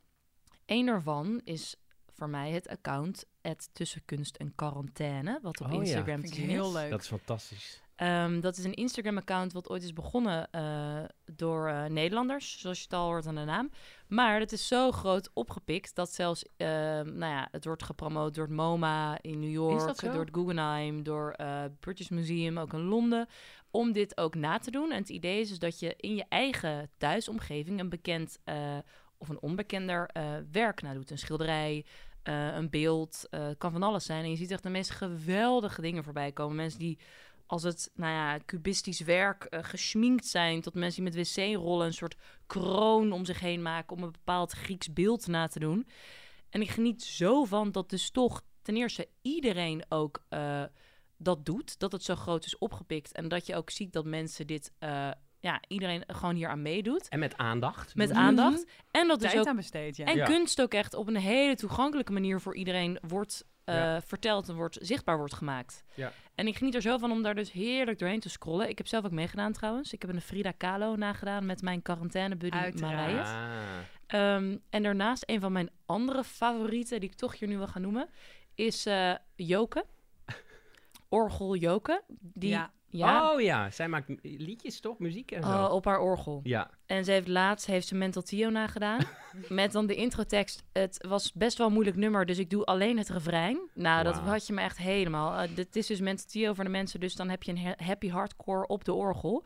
[0.66, 1.76] Eén daarvan is
[2.14, 3.26] voor mij het account
[3.74, 5.80] Tussenkunst en Quarantaine, wat op Oh ja.
[5.80, 6.74] Instagram Vind te ik zien heel is.
[6.74, 6.90] leuk.
[6.90, 7.82] Dat is fantastisch.
[7.96, 12.84] Ehm, dat is een Instagram-account wat ooit is begonnen eh, door eh, Nederlanders, zoals je
[12.84, 13.70] het al hoort aan de naam.
[14.08, 18.46] Maar het is zo groot opgepikt dat zelfs, ehm, nou ja, het wordt gepromoot door
[18.46, 23.28] het MoMA in New York, door het Guggenheim, door eh British Museum, ook in Londen,
[23.72, 24.92] om dit ook na te doen.
[24.92, 28.78] En het idee is dus dat je in je eigen thuisomgeving een bekend eh,
[29.24, 31.12] of een onbekender eh, werk nadoet.
[31.12, 31.86] Een schilderij,
[32.24, 34.24] eh, een beeld, eh, kan van alles zijn.
[34.24, 36.56] En je ziet echt de meest geweldige dingen voorbij komen.
[36.56, 37.00] Mensen die
[37.46, 42.16] als het, nou ja, cubistisch werk geschminkt zijn, tot mensen die met wc-rollen een soort
[42.48, 45.88] kroon om zich heen maken om een bepaald Grieks beeld na te doen.
[46.50, 50.24] En ik geniet zo van dat dus toch ten eerste iedereen ook
[51.18, 54.48] dat doet, dat het zo groot is opgepikt en dat je ook ziet dat mensen
[54.48, 54.72] dit,
[55.44, 57.10] ja, iedereen gewoon hier aan meedoet.
[57.10, 57.96] En met aandacht.
[57.96, 58.16] Met ze.
[58.16, 58.66] aandacht.
[58.92, 60.06] En dat dus Tijd ook aan besteed, ja.
[60.06, 60.26] en Ja.
[60.26, 64.02] kunst ook echt op een hele toegankelijke manier voor iedereen wordt eh, Ja.
[64.02, 65.84] verteld en wordt, zichtbaar wordt gemaakt.
[65.94, 66.12] Ja.
[66.36, 68.70] En ik geniet er zo van om daar dus heerlijk doorheen te scrollen.
[68.70, 69.94] Ik heb zelf ook meegedaan trouwens.
[69.94, 72.96] Ik heb een Frida Kahlo nagedaan met mijn quarantaine-buddy Uiteraard.
[72.96, 73.20] Marije.
[73.22, 73.46] Ah.
[74.08, 77.82] Ehm, en daarnaast een van mijn andere favorieten, die ik toch hier nu wil gaan
[77.82, 78.10] noemen,
[78.56, 79.86] is eh Joke.
[81.10, 82.04] Orgel Joke.
[82.20, 82.72] Die, Ja.
[82.98, 85.00] Ja, Oh ja, zij maakt liedjes toch?
[85.00, 85.50] Muziek en zo.
[85.50, 86.40] oh, op haar orgel.
[86.44, 86.70] Ja.
[86.86, 89.00] En ze heeft laatst heeft ze Mental Tio nagedaan.
[89.50, 90.64] met dan de introtekst.
[90.72, 93.60] Het was best wel een moeilijk nummer, dus ik doe alleen het refrein.
[93.74, 95.42] Nou, dat had je me echt helemaal.
[95.42, 98.10] Eh, dit is dus Mental Tio voor de mensen, dus dan heb je een happy
[98.10, 99.44] hardcore op de orgel.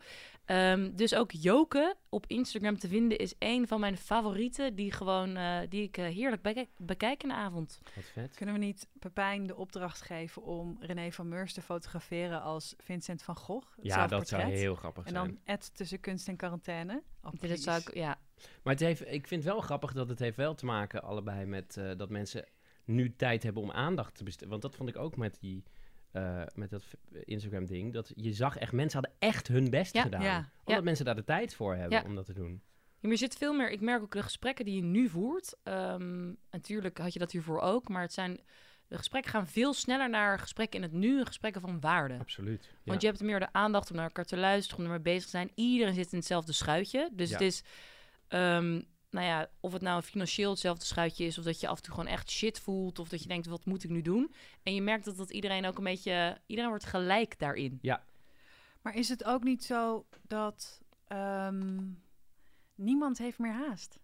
[0.48, 4.74] Ehm, dus ook Joke op Instagram te vinden is een van mijn favorieten.
[4.74, 7.78] Die, gewoon, eh, die ik eh, heerlijk bekijk in de avond.
[7.94, 8.34] Wat vet.
[8.36, 13.22] Kunnen we niet Pepijn de opdracht geven om René van Meurs te fotograferen als Vincent
[13.22, 13.76] van Gogh?
[13.76, 15.24] Het Ja, dat zou heel grappig En zijn.
[15.26, 17.02] dan Ed tussen kunst en quarantaine.
[17.22, 17.62] Oh, Dit please.
[17.62, 18.18] zou ik, ja.
[18.62, 21.46] Maar het heeft, ik vind het wel grappig dat het heeft wel te maken allebei
[21.46, 22.44] met eh, dat mensen
[22.84, 24.48] nu tijd hebben om aandacht te besteden.
[24.50, 25.62] Want dat vond ik ook met die
[26.12, 26.84] eh, met dat
[27.24, 27.92] Instagram ding.
[27.92, 30.02] Dat je zag echt, mensen hadden echt hun best Ja.
[30.02, 30.22] gedaan.
[30.22, 30.36] Ja.
[30.36, 30.80] Omdat Ja.
[30.80, 32.62] mensen daar de tijd voor hebben om dat te doen.
[32.72, 33.70] Ja, maar je zit veel meer.
[33.70, 35.56] Ik merk ook de gesprekken die je nu voert.
[35.62, 38.40] ehm, natuurlijk had je dat hiervoor ook, maar het zijn.
[38.88, 42.18] De gesprekken gaan veel sneller naar gesprekken in het nu en gesprekken van waarde.
[42.18, 42.70] Absoluut.
[42.84, 45.30] Want je hebt meer de aandacht om naar elkaar te luisteren, om ermee bezig te
[45.30, 45.50] zijn.
[45.54, 47.10] Iedereen zit in hetzelfde schuitje.
[47.12, 47.62] Dus het is,
[48.28, 51.76] ehm, nou ja, of het nou een financieel hetzelfde schuitje is, of dat je af
[51.76, 54.32] en toe gewoon echt shit voelt, of dat je denkt, wat moet ik nu doen?
[54.62, 57.80] En je merkt dat dat iedereen ook een beetje, iedereen wordt gelijk daarin.
[58.82, 61.80] Maar is het ook niet zo dat ehm,
[62.74, 63.98] niemand heeft meer haast?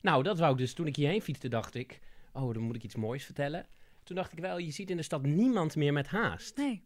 [0.00, 0.74] Nou, dat wou ik dus.
[0.74, 2.00] Toen ik hierheen fietste, dacht ik...
[2.32, 3.66] Oh, dan moet ik iets moois vertellen.
[4.02, 6.56] Toen dacht ik wel, je ziet in de stad niemand meer met haast.
[6.56, 6.84] Nee.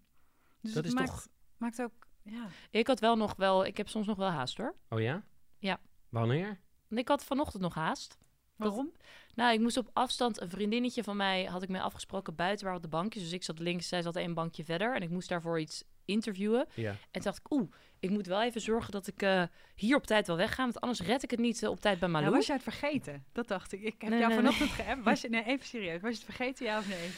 [0.61, 1.29] Dus Dat het is maakt, toch...
[1.57, 1.93] maakt ook...
[2.23, 2.49] Ja.
[2.71, 4.75] Ik had wel nog wel, ik heb soms nog wel haast hoor.
[4.89, 5.25] Oh ja?
[5.59, 5.81] Ja.
[6.09, 6.61] Wanneer?
[6.99, 8.19] Ik had vanochtend nog haast.
[8.57, 8.93] Waarom?
[9.35, 12.75] Nou, ik moest op afstand, een vriendinnetje van mij had ik mee afgesproken buiten waar
[12.75, 13.23] op de bankjes.
[13.23, 16.67] Dus ik zat links, zij zat één bankje verder en ik moest daarvoor iets interviewen.
[16.75, 16.91] Ja.
[16.91, 19.43] En toen dacht ik, oeh, ik moet wel even zorgen dat ik eh,
[19.75, 22.09] hier op tijd wel wegga, want anders red ik het niet eh, op tijd bij
[22.09, 22.25] Malou.
[22.25, 23.25] Nou, was je het vergeten?
[23.33, 23.83] Dat dacht ik.
[23.83, 25.05] Ik heb Nee, jou nee, vanochtend geappt.
[25.05, 26.01] Was je, nee, even serieus.
[26.01, 27.11] Was je het vergeten, ja of nee?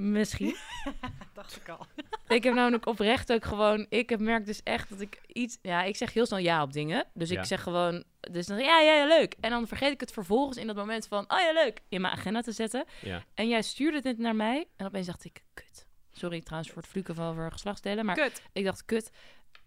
[0.00, 0.56] Misschien.
[1.34, 1.86] dacht ik al.
[2.36, 5.82] ik heb namelijk oprecht ook gewoon, ik heb merk dus echt dat ik iets, ja,
[5.82, 7.06] ik zeg heel snel ja op dingen.
[7.14, 7.40] Dus Ja.
[7.40, 9.34] ik zeg gewoon, dus dan ja, ja, ja, leuk.
[9.40, 12.12] En dan vergeet ik het vervolgens in dat moment van, oh ja, leuk, in mijn
[12.14, 12.84] agenda te zetten.
[13.00, 13.24] Ja.
[13.34, 15.86] En jij stuurde dit naar mij en opeens dacht ik, kut.
[16.12, 18.42] Sorry trouwens voor het vloeken van over geslachtsdelen, maar Kut.
[18.52, 19.10] ik dacht, kut.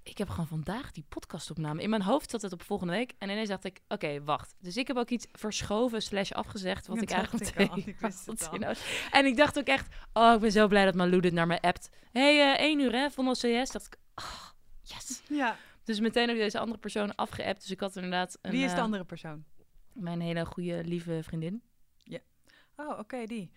[0.03, 1.81] Ik heb gewoon vandaag die podcastopname.
[1.81, 3.13] In mijn hoofd zat het op volgende week.
[3.17, 4.55] En ineens dacht ik, oké, wacht.
[4.59, 6.87] Dus ik heb ook iets verschoven slash afgezegd.
[6.87, 7.77] Wat Dat ik eigenlijk ik al.
[7.77, 8.73] Ik wist het al.
[9.11, 11.61] En ik dacht ook echt, oh, ik ben zo blij dat Malou dit naar me
[11.61, 11.89] appt.
[12.11, 13.71] Hé, hey, eh, één uur hè, Vondel CS.
[13.71, 14.49] Dacht ik, oh,
[14.81, 15.21] yes.
[15.29, 15.57] Ja.
[15.83, 17.61] Dus meteen ook deze andere persoon afgeappt.
[17.61, 19.43] Dus ik had inderdaad een, Wie is de eh, andere persoon?
[19.93, 21.61] mijn hele goede, lieve vriendin.
[22.75, 23.51] Oh, oké, die.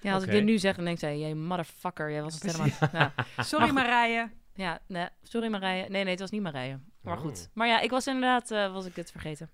[0.00, 2.88] Ja, als ik dit nu zeg, dan denk zij, jij motherfucker, jij was het helemaal...
[2.92, 4.30] Ja, Sorry Marije.
[4.56, 5.88] Ja nee, sorry Marije.
[5.88, 6.80] Nee, nee, het was niet Marije.
[7.00, 7.20] Maar Oh.
[7.22, 7.50] goed.
[7.54, 9.50] Maar ja, ik was inderdaad, eh, was ik het vergeten.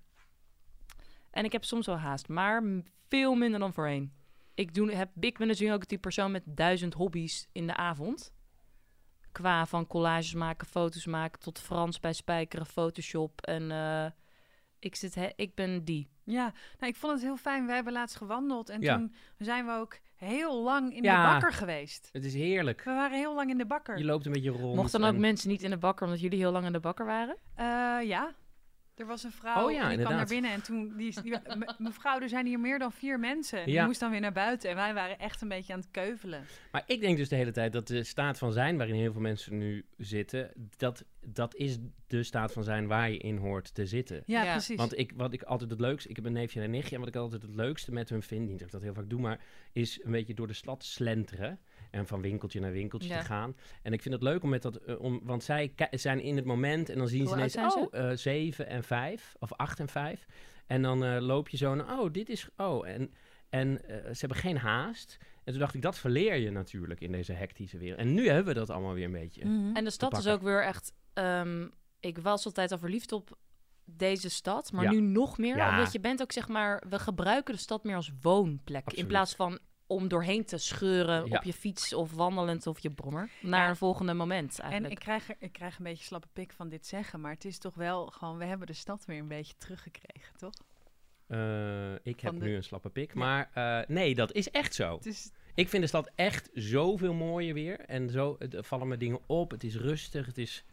[1.31, 2.63] En ik heb soms wel haast, maar
[3.09, 4.13] veel minder dan voorheen.
[4.53, 8.33] Ik, doe, heb, ik ben natuurlijk ook die persoon met duizend hobby's in de avond.
[9.31, 13.41] Qua van collages maken, foto's maken, tot Frans bij spijkeren, Photoshop.
[13.41, 14.05] En eh,
[14.79, 16.09] ik, zit he- ik ben die.
[16.23, 16.43] Ja,
[16.79, 17.65] nou, ik vond het heel fijn.
[17.65, 18.95] Wij hebben laatst gewandeld en Ja.
[18.97, 21.23] toen zijn we ook heel lang in Ja.
[21.25, 22.09] de bakker geweest.
[22.11, 22.81] Het is heerlijk.
[22.83, 23.97] We waren heel lang in de bakker.
[23.97, 24.75] Je loopt een beetje rond.
[24.75, 26.79] Mochten dan ook en- mensen niet in de bakker omdat jullie heel lang in de
[26.79, 27.37] bakker waren?
[27.55, 27.65] Eh,
[28.07, 28.33] ja.
[28.95, 30.93] Er was een vrouw Oh ja, die kwam naar binnen en toen...
[30.97, 33.65] Die, die, me- mevrouw, er zijn hier meer dan vier mensen.
[33.65, 33.85] Die Ja.
[33.85, 36.45] moest dan weer naar buiten en wij waren echt een beetje aan het keuvelen.
[36.71, 39.21] Maar ik denk dus de hele tijd dat de staat van zijn waarin heel veel
[39.21, 41.77] mensen nu zitten, dat, dat is
[42.07, 44.23] de staat van zijn waar je in hoort te zitten.
[44.25, 44.51] Ja, Ja.
[44.51, 44.77] precies.
[44.77, 46.99] Want ik, wat ik altijd het leukste, ik heb een neefje en een nichtje, en
[46.99, 49.21] wat ik altijd het leukste met hun vind, niet dat ik dat heel vaak doe,
[49.21, 49.39] maar
[49.71, 51.59] is een beetje door de stad slenteren
[51.93, 53.19] en van winkeltje naar winkeltje Ja.
[53.19, 53.55] te gaan.
[53.81, 56.45] En ik vind het leuk om met dat, eh, om, want zij zijn in het
[56.45, 59.79] moment en dan zien ze Hoe ineens, zijn oh, eh, zeven en vijf, of acht
[59.79, 60.25] en vijf.
[60.67, 63.13] En dan eh, loop je zo naar, oh, dit is, oh, en,
[63.49, 65.17] en ze hebben geen haast.
[65.43, 67.99] En toen dacht ik, dat verleer je natuurlijk in deze hectische wereld.
[67.99, 69.45] En nu hebben we dat allemaal weer een beetje.
[69.45, 69.75] Mhm.
[69.75, 70.93] En de stad is ook weer echt...
[71.13, 71.67] ehm,
[71.99, 73.37] ik was altijd al verliefd op
[73.85, 74.91] deze stad, maar Ja.
[74.91, 75.55] nu nog meer.
[75.55, 75.69] Ja.
[75.69, 76.83] Omdat je bent ook, zeg maar...
[76.89, 78.91] We gebruiken de stad meer als woonplek.
[78.93, 79.59] In plaats van
[79.93, 81.37] om doorheen te scheuren Ja.
[81.37, 83.29] op je fiets of wandelend of je brommer.
[83.41, 83.69] Naar Ja.
[83.69, 84.93] een volgende moment En eigenlijk.
[84.93, 87.57] ik krijg, er- ik krijg een beetje slappe pik van dit zeggen, maar het is
[87.57, 90.53] toch wel gewoon, we hebben de stad weer een beetje teruggekregen, toch?
[91.27, 94.99] Eh, ik heb de- nu een slappe pik, maar eh, nee, dat is echt zo.
[95.01, 97.79] Is, Ik vind de stad echt zoveel mooier weer.
[97.79, 99.51] En zo het, er vallen me dingen op.
[99.51, 100.25] Het is rustig.
[100.25, 100.63] Het is.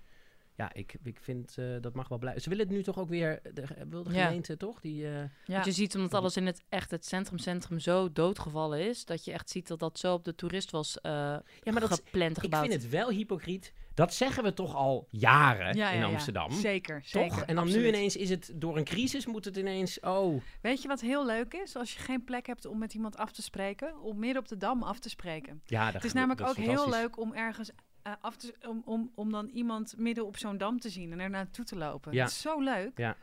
[0.61, 2.43] Ja, ik, ik vind eh, dat mag wel blijven.
[2.43, 3.41] Ze willen het nu toch ook weer.
[3.55, 4.25] De, wil de Ja.
[4.25, 4.81] gemeente toch?
[4.81, 5.29] Die, eh, ja.
[5.45, 9.25] Want je ziet, omdat alles in het echt het centrum, centrum zo doodgevallen is, dat
[9.25, 11.43] je echt ziet dat dat zo op de toerist was eh ja,
[11.73, 12.67] maar dat, gepland, ik gebouwd.
[12.69, 13.73] vind het wel hypocriet.
[13.95, 16.07] Dat zeggen we toch al jaren Ja, ja, in ja.
[16.07, 16.51] Amsterdam.
[16.53, 17.11] Zeker, Toch?
[17.11, 17.43] zeker.
[17.47, 20.01] en dan nu ineens is het door een crisis moet het ineens.
[20.01, 21.77] Oh, Weet je wat heel leuk is?
[21.77, 24.57] Als je geen plek hebt om met iemand af te spreken, om midden op de
[24.57, 25.63] dam af te spreken.
[25.67, 27.77] ja, dat Het is namelijk dat ook is heel leuk om ergens eh,
[28.21, 31.31] af te, om, om, om dan iemand midden op zo'n dam te zien en er
[31.31, 32.13] naartoe te lopen.
[32.13, 32.23] Ja.
[32.23, 32.91] Het is zo leuk.
[32.99, 33.17] Ja.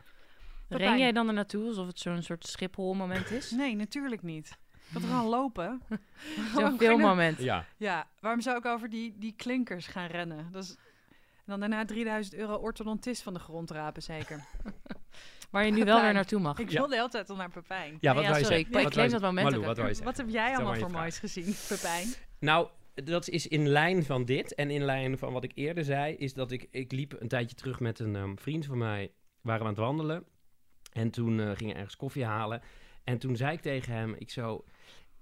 [0.69, 3.51] Ren jij dan er naartoe alsof het zo'n soort Schiphol-moment is?
[3.51, 4.57] Nee, natuurlijk niet.
[4.73, 5.81] Ik had er gaan lopen.
[5.89, 7.37] Zo'n Waarom filmmoment.
[7.39, 10.51] Ja, Ja, waarom zou ik over die, die klinkers gaan rennen?
[10.51, 14.43] Dat is, en dan daarna 3000 euro orthodontist van de grond rapen, zeker.
[15.51, 16.59] Waar je nu wel weer naartoe mag.
[16.59, 16.79] Ik Ja.
[16.79, 17.97] wil de hele tijd al naar Pepijn.
[18.01, 18.81] ja wat Ja, wou je sorry, zeggen?
[18.85, 21.55] ik- claim je- dat moment Malou, ook wat Wat heb jij allemaal voor moois gezien,
[21.67, 22.07] Pepijn?
[22.39, 22.67] Nou,
[23.03, 26.33] dat is in lijn van dit en in lijn van wat ik eerder zei, is
[26.33, 29.67] dat ik, ik liep een tijdje terug met een ehm, vriend van mij, waren we
[29.67, 30.23] aan het wandelen.
[30.91, 32.61] En toen eh gingen we ergens koffie halen.
[33.03, 34.65] En toen zei ik tegen hem, ik zo,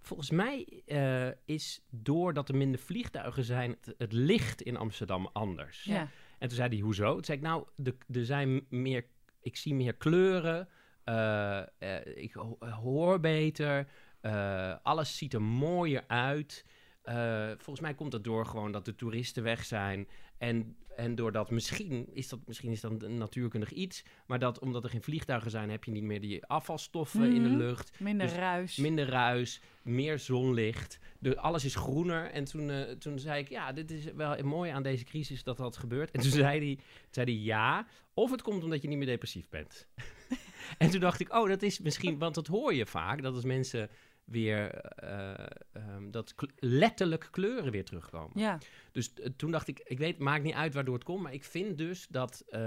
[0.02, 5.84] volgens mij eh, is doordat er minder vliegtuigen zijn, het, het licht in Amsterdam anders.
[5.84, 6.08] Ja.
[6.40, 7.14] En toen zei hij, hoezo?
[7.14, 9.06] Toen zei ik, nou, de- er zijn meer,
[9.42, 10.68] ik zie meer kleuren,
[11.04, 13.88] eh, eh, ik ho- hoor beter,
[14.22, 16.66] eh, alles ziet er mooier uit.
[17.06, 20.08] Eh, volgens mij komt dat door gewoon dat de toeristen weg zijn.
[20.38, 24.84] En, en doordat misschien is dat, misschien is dat een natuurkundig iets, maar dat omdat
[24.84, 27.58] er geen vliegtuigen zijn, heb je niet meer die afvalstoffen in de Mhm.
[27.58, 28.00] lucht.
[28.00, 28.76] Minder Dus ruis.
[28.78, 31.00] Minder ruis, meer zonlicht.
[31.20, 32.32] De, alles is groener.
[32.32, 35.58] En toen, eh, toen zei ik, ja, dit is wel mooi aan deze crisis dat
[35.58, 36.12] dat gebeurt.
[36.12, 39.50] En toen zei hij, zei hij ja, of het komt omdat je niet meer depressief
[39.50, 39.88] bent.
[40.78, 43.44] en toen dacht ik, oh, dat is misschien, want dat hoor je vaak, dat als
[43.46, 43.90] mensen
[44.26, 48.40] weer, eh, ehm, dat kle- letterlijk kleuren weer terugkomen.
[48.40, 48.58] Ja,
[48.92, 51.44] Dus eh, toen dacht ik, ik weet, maakt niet uit waardoor het komt, maar ik
[51.44, 52.60] vind dus dat, eh,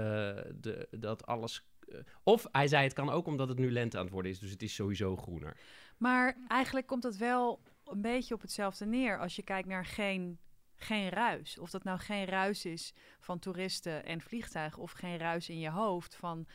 [0.55, 1.67] de, dat alles...
[1.87, 4.39] eh, of hij zei, het kan ook omdat het nu lente aan het worden is,
[4.39, 5.57] dus het is sowieso groener.
[5.97, 10.39] maar eigenlijk komt het wel een beetje op hetzelfde neer als je kijkt naar geen,
[10.75, 11.59] geen ruis.
[11.59, 15.69] Of dat nou geen ruis is van toeristen en vliegtuigen of geen ruis in je
[15.69, 16.47] hoofd van,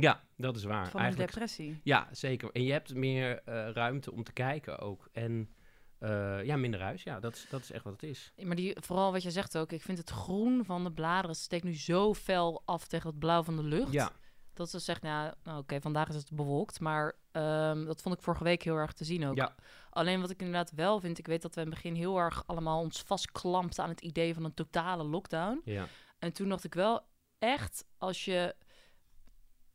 [0.00, 0.88] Ja, dat is waar.
[0.88, 1.80] van Eigenlijk, depressie.
[1.84, 2.50] ja, zeker.
[2.52, 5.08] En je hebt meer eh, ruimte om te kijken ook.
[5.12, 5.50] En
[5.98, 7.02] eh, ja, minder ruis.
[7.02, 8.32] Ja, dat, is- dat is echt wat het is.
[8.42, 11.64] Maar die, vooral wat je zegt ook, ik vind het groen van de bladeren steekt
[11.64, 13.92] nu zo fel af tegen het blauw van de lucht.
[13.92, 14.10] Ja,
[14.54, 18.22] Dat ze zegt, nou, nou oké, vandaag is het bewolkt, maar ehm, dat vond ik
[18.22, 19.36] vorige week heel erg te zien ook.
[19.36, 19.54] Ja.
[19.90, 22.42] Alleen wat ik inderdaad wel vind, ik weet dat we in het begin heel erg
[22.46, 25.60] allemaal ons vastklampten aan het idee van een totale lockdown.
[25.64, 25.86] ja.
[26.18, 27.00] En toen dacht ik wel
[27.38, 28.54] echt, als je...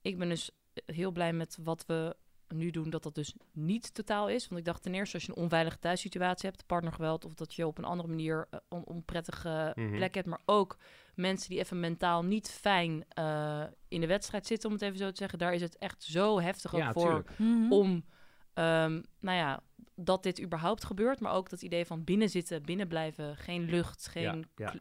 [0.04, 0.52] Ik ben dus
[0.86, 2.16] heel blij met wat we
[2.48, 4.48] nu doen, dat dat dus niet totaal is.
[4.48, 7.26] Want ik dacht ten eerste, als je een onveilige thuissituatie hebt, partnergeweld...
[7.26, 9.96] of dat je op een andere manier een on onprettige Mhm.
[9.96, 10.28] plek hebt...
[10.28, 10.78] maar ook
[11.16, 15.10] mensen die even mentaal niet fijn eh, in de wedstrijd zitten, om het even zo
[15.10, 15.39] te zeggen...
[15.39, 17.24] daar is het echt zo heftig ook ja voor.
[17.38, 17.72] Mhm.
[17.72, 18.06] om
[18.54, 19.63] ehm, nou ja,
[19.96, 21.20] dat dit überhaupt gebeurt.
[21.20, 24.74] Maar ook dat idee van binnen zitten, binnen blijven, geen lucht, geen ja.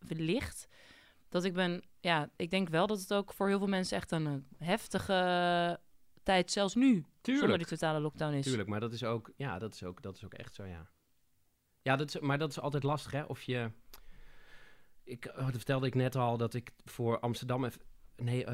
[0.00, 0.68] licht.
[1.28, 4.10] Dat ik ben, ja, ik denk wel dat het ook voor heel veel mensen echt
[4.10, 5.80] een heftige
[6.22, 7.58] tijd, zelfs nu, zonder Tuurlijk.
[7.58, 8.44] die totale lockdown is.
[8.44, 10.90] Tuurlijk, maar dat is ook, ja, dat is ook, dat is ook echt zo, ja.
[11.82, 13.22] Ja, dat is, maar dat is altijd lastig, hè?
[13.22, 13.70] Of je,
[15.04, 17.80] ik, oh, dat vertelde ik net al, dat ik voor Amsterdam, even,
[18.16, 18.44] nee,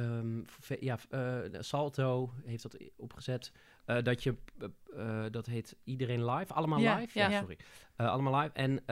[0.47, 3.53] ve- ja, eh, Salto heeft dat opgezet,
[3.85, 7.29] eh, dat je, eh, eh, dat heet Iedereen Live, allemaal Ja, live, ja.
[7.29, 7.59] ja, sorry,
[7.97, 8.53] allemaal live.
[8.55, 8.83] En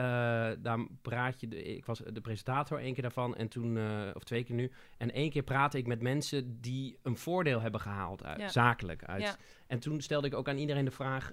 [0.61, 3.77] daar praat je, de, ik was de presentator één keer daarvan en toen,
[4.13, 7.81] of twee keer nu, en één keer praatte ik met mensen die een voordeel hebben
[7.81, 9.37] gehaald, uit, zakelijk, uit.
[9.67, 11.31] En toen stelde ik ook aan iedereen de vraag: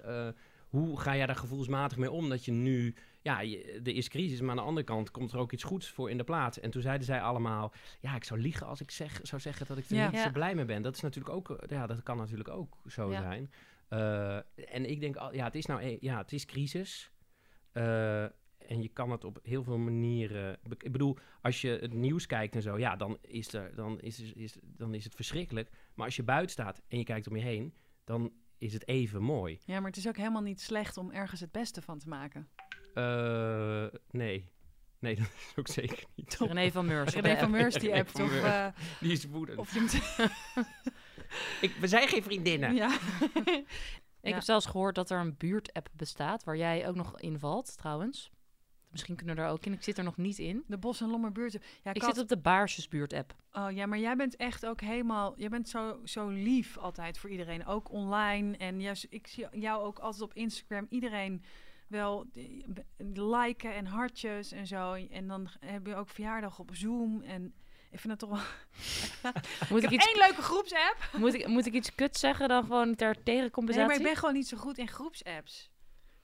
[0.71, 2.29] hoe ga jij daar gevoelsmatig mee om?
[2.29, 5.37] Dat je nu, ja, je, er is crisis, maar aan de andere kant komt er
[5.39, 6.59] ook iets goeds voor in de plaats.
[6.59, 9.77] En toen zeiden zij allemaal: ja, ik zou liegen als ik zeg, zou zeggen dat
[9.77, 10.05] ik er Ja.
[10.05, 10.23] niet Ja.
[10.23, 10.81] zo blij mee ben.
[10.81, 13.21] Dat is natuurlijk ook, eh, ja, dat kan natuurlijk ook zo Ja.
[13.21, 13.51] zijn.
[13.87, 14.35] Eh,
[14.75, 17.11] en ik denk, al- ja, het is nou, e- ja, het is crisis.
[17.71, 18.23] Eh,
[18.67, 20.57] en je kan het op heel veel manieren.
[20.77, 24.19] Ik bedoel, als je het nieuws kijkt en zo, ja, dan is, er, dan is,
[24.33, 25.69] is, dan is het verschrikkelijk.
[25.95, 28.31] Maar als je buiten staat en je kijkt om je heen, dan
[28.61, 29.59] is het even mooi.
[29.65, 32.49] Ja, maar het is ook helemaal niet slecht om ergens het beste van te maken.
[32.93, 34.49] Eh, nee.
[34.99, 36.35] Nee, dat is ook zeker niet.
[36.39, 37.13] René van Meurs.
[37.13, 37.49] René van app.
[37.51, 38.41] Meurs die of, Meurs.
[38.43, 38.67] eh,
[38.99, 39.57] Die is woedend.
[39.57, 39.93] of je moet...
[41.61, 42.75] Ik, we zijn geen vriendinnen.
[42.75, 42.97] ja.
[44.21, 44.33] Ik Ja.
[44.33, 48.31] heb zelfs gehoord dat er een buurt-app bestaat, waar jij ook nog invalt, trouwens.
[48.91, 49.73] Misschien kunnen we er ook in.
[49.73, 50.63] Ik zit er nog niet in.
[50.67, 51.51] De Bos- en Lommerbuurt.
[51.83, 53.35] Ja, Ik Kat, zit op de Baarsjesbuurt-app.
[53.51, 55.33] Oh ja, maar jij bent echt ook helemaal...
[55.37, 57.65] Jij bent zo, zo lief altijd voor iedereen.
[57.65, 58.57] Ook online.
[58.57, 60.85] En juist, ik zie jou ook altijd op Instagram.
[60.89, 61.43] Iedereen
[61.87, 62.25] wel
[63.15, 64.93] liken en hartjes en zo.
[64.93, 67.21] En dan heb je ook verjaardag op Zoom.
[67.21, 67.53] En
[67.91, 68.39] ik vind het toch wel...
[69.69, 71.09] Moet ik ik, iets, één leuke groepsapp.
[71.17, 73.87] moet, ik, moet ik iets kut zeggen dan gewoon ter Nee, tegencompensatie?
[73.89, 75.69] maar ik ben gewoon niet zo goed in groepsapps.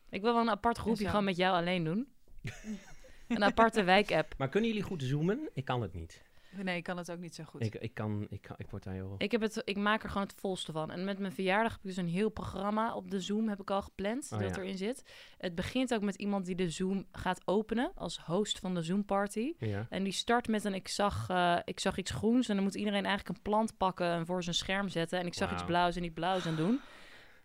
[0.10, 2.08] Ik wil wel een apart groepje gewoon met jou alleen doen.
[3.28, 4.34] een aparte wijk-app.
[4.38, 5.50] Maar kunnen jullie goed zoomen?
[5.54, 6.26] Ik kan het niet.
[6.64, 7.64] Nee, ik kan het ook niet zo goed.
[7.64, 9.16] Ik, ik, kan, ik, kan, ik word daar heel...
[9.18, 10.92] Ik, heb het, ik maak er gewoon het volste van.
[10.92, 13.72] En met mijn verjaardag heb ik dus een heel programma op de Zoom heb ik
[13.72, 14.62] al gepland Oh, dat ja.
[14.62, 15.04] erin zit.
[15.38, 19.06] Het begint ook met iemand die de Zoom gaat openen als host van de Zoom
[19.06, 19.54] party.
[19.58, 19.88] Ja.
[19.90, 22.76] En die start met een ik zag, eh, ik zag iets groens en dan moet
[22.76, 25.20] iedereen eigenlijk een plant pakken en voor zijn scherm zetten.
[25.20, 26.80] En ik zag iets blauws en die blauws aan doen.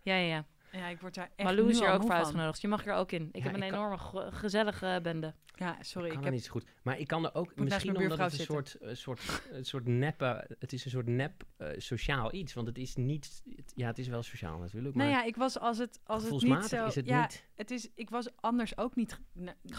[0.02, 0.46] Ja, ja, ja.
[0.72, 2.60] Ja, ik word daar echt Malou is al ook voor uitgenodigd.
[2.60, 3.28] Je mag er ook in.
[3.32, 3.96] Ik Ja, heb een ik enorme
[4.32, 5.34] gezellige bende.
[5.54, 6.06] Ja, sorry.
[6.06, 6.32] Ik Ik kan heb...
[6.34, 6.64] niet zo goed.
[6.82, 10.56] Maar ik kan er ook, misschien omdat het een soort, een soort, een soort neppe,
[10.58, 12.54] het is een soort nep eh, sociaal iets.
[12.54, 15.36] Want het is niet, het- ja, het is wel sociaal natuurlijk, maar Nou ja, ik
[15.36, 16.86] was als het, als het niet zo...
[16.86, 17.46] is het ja, niet.
[17.54, 19.20] het is, ik was anders ook niet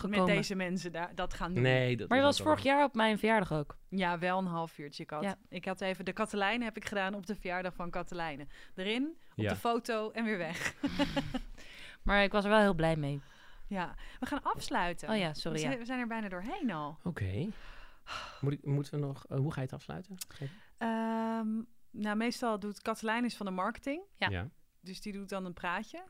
[0.08, 1.64] met deze mensen daar, dat gaan doen.
[1.64, 3.78] Nee, dat Maar je was vorig jaar op mijn verjaardag ook.
[3.90, 5.04] Ja, wel een half uurtje.
[5.04, 5.36] Ik had, Ja.
[5.50, 8.50] ik had even de Katelijnen heb ik gedaan op de verjaardag van Katelijnen.
[8.76, 9.50] Erin, op Ja.
[9.50, 10.74] de foto en weer weg.
[12.04, 13.22] Maar ik was er wel heel blij mee.
[13.68, 15.10] ja, we gaan afsluiten.
[15.10, 15.58] Oh ja, sorry.
[15.58, 15.68] we, Ja.
[15.68, 16.98] zijn, we zijn er bijna doorheen al.
[17.04, 17.48] Oké.
[18.42, 20.18] Moet ik, moeten we nog, eh, hoe ga je het afsluiten?
[20.78, 21.48] Ehm,
[21.92, 24.02] nou, meestal doet Katelijn is van de marketing.
[24.18, 24.50] Ja.
[24.82, 26.04] Dus die doet dan een praatje.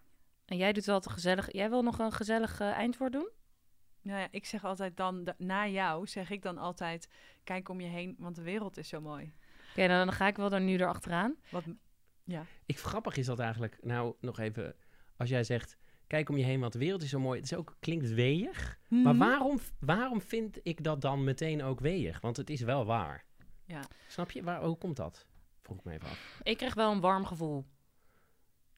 [0.45, 1.51] En jij doet wel te gezellig.
[1.51, 3.29] Jij wil nog een gezellig eh, eindwoord doen?
[4.01, 7.09] Nou ja, ik zeg altijd dan, da- na jou zeg ik dan altijd,
[7.43, 9.33] kijk om je heen, want de wereld is zo mooi.
[9.71, 11.35] Oké, dan, dan ga ik wel er nu erachteraan.
[11.51, 11.63] Wat,
[12.65, 14.75] Ik, grappig is dat eigenlijk, nou nog even,
[15.17, 17.39] als jij zegt, kijk om je heen, want de wereld is zo mooi.
[17.39, 19.17] Het is ook, klinkt weeg, maar Mhm.
[19.17, 22.21] waarom, waarom vind ik dat dan meteen ook weeg?
[22.21, 23.25] Want het is wel waar.
[23.65, 23.81] Ja.
[24.07, 24.43] Snap je?
[24.43, 25.27] Waar, hoe komt dat?
[25.61, 26.39] Vroeg ik me even af.
[26.43, 27.65] Ik kreeg wel een warm gevoel.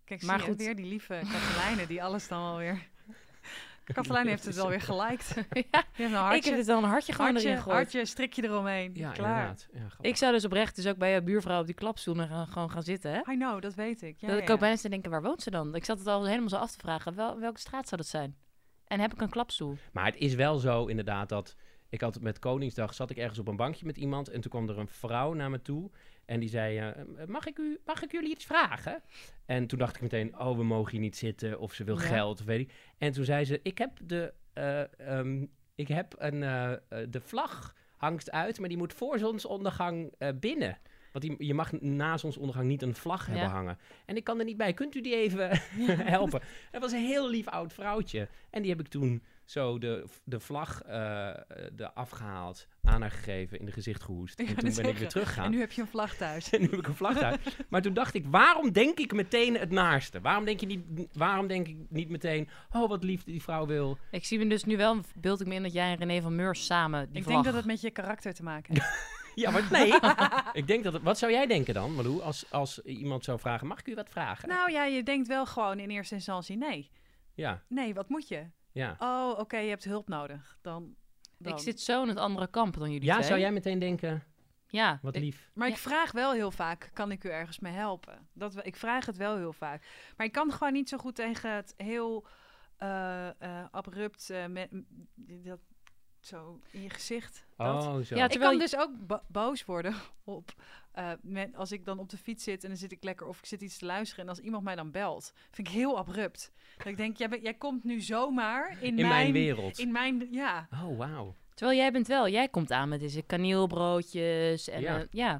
[0.03, 0.61] Kijk, Maar zie je, goed.
[0.63, 2.89] weer die lieve Katelijnen die alles dan alweer...
[3.93, 5.35] Katelijnen heeft het wel weer geliked.
[5.95, 7.77] ja, hartje, ik heb dit wel een hartje gewoon hartje, erin gegooid.
[7.77, 8.91] hartje, strikje eromheen.
[8.93, 9.29] Ja, Klaar.
[9.29, 9.67] inderdaad.
[9.73, 9.87] Ja.
[10.01, 12.83] Ik zou dus oprecht dus ook bij jouw buurvrouw op die klapstoel gaan- gewoon gaan
[12.83, 13.17] zitten, hè?
[13.31, 14.15] I know, dat weet ik.
[14.19, 14.61] Ja, dat ja, ik ook ja.
[14.61, 15.75] bijna te denken, waar woont ze dan?
[15.75, 17.15] Ik zat het al helemaal zo af te vragen.
[17.15, 18.35] Wel, welke straat zou dat zijn?
[18.87, 19.77] En heb ik een klapstoel?
[19.91, 21.55] Maar het is wel zo inderdaad dat...
[21.89, 24.29] Ik had met Koningsdag, zat ik ergens op een bankje met iemand...
[24.29, 25.91] en toen kwam er een vrouw naar me toe...
[26.25, 29.01] en die zei, eh, mag, ik u, mag ik jullie iets vragen?
[29.45, 31.59] En toen dacht ik meteen, oh, we mogen hier niet zitten...
[31.59, 32.05] of ze wil Ja.
[32.07, 32.73] geld, of weet ik.
[32.97, 34.33] En toen zei ze, ik heb de...
[34.53, 36.43] eh, ehm, ik heb een...
[36.43, 36.77] eh, eh,
[37.09, 40.77] de vlag hangt uit, maar die moet voor zonsondergang eh, binnen...
[41.11, 43.49] Want die, je mag na zonsondergang niet een vlag hebben Ja.
[43.51, 43.77] hangen.
[44.05, 44.73] En ik kan er niet bij.
[44.73, 45.49] Kunt u die even
[46.15, 46.41] helpen?
[46.71, 48.27] Het was een heel lief oud vrouwtje.
[48.49, 51.29] En die heb ik toen zo de, de vlag eh
[51.73, 54.39] de afgehaald, aan haar gegeven, in de gezicht gehoest.
[54.39, 55.45] Ik En toen ben ik weer teruggegaan.
[55.45, 56.49] En nu heb je een vlag thuis.
[56.53, 57.39] En nu heb ik een vlag uit.
[57.69, 60.21] Maar toen dacht ik, waarom denk ik meteen het naarste?
[60.21, 63.97] Waarom denk, je niet, waarom denk ik niet meteen, oh wat lief die vrouw wil?
[64.11, 66.35] Ik zie me dus nu wel, beeld ik me in dat jij en René van
[66.35, 67.33] Meurs samen die ik vlag...
[67.33, 69.13] denk dat het met je karakter te maken heeft.
[69.35, 69.93] Ja, maar nee.
[70.61, 73.67] ik denk dat het, wat zou jij denken dan, Malou, als, als iemand zou vragen,
[73.67, 74.49] mag ik u wat vragen?
[74.49, 76.91] Nou ja, je denkt wel gewoon in eerste instantie nee.
[77.33, 78.45] Ja, Nee, wat moet je?
[78.75, 78.95] Ja.
[78.99, 80.57] Oh, oké, je hebt hulp nodig.
[80.61, 80.95] Dan,
[81.37, 81.53] dan.
[81.53, 83.27] Ik zit zo in het andere kamp dan jullie Ja, twee.
[83.27, 84.23] zou jij meteen denken,
[84.67, 84.99] Ja.
[85.01, 85.49] wat ik- lief.
[85.53, 88.27] Maar ik vraag wel heel vaak, kan ik u ergens mee helpen?
[88.33, 89.85] Dat, ik vraag het wel heel vaak.
[90.17, 92.27] Maar ik kan gewoon niet zo goed tegen het heel
[92.77, 94.45] eh, eh, abrupt, eh,
[95.15, 95.59] dat,
[96.27, 97.45] zo in je gezicht.
[97.57, 97.83] Dat.
[97.83, 98.15] Oh, zo.
[98.15, 100.53] Ja, ik kan je- dus ook bo- boos worden op,
[100.91, 103.39] eh, met, als ik dan op de fiets zit en dan zit ik lekker of
[103.39, 106.51] ik zit iets te luisteren en als iemand mij dan belt, vind ik heel abrupt.
[106.77, 109.79] Dat ik denk, jij, komt nu zomaar in, in mijn wereld.
[109.79, 110.67] In mijn, ja.
[110.71, 111.35] Oh, wauw.
[111.53, 115.05] Terwijl jij bent wel, jij komt aan met deze kaneelbroodjes en Ja.
[115.11, 115.33] ja.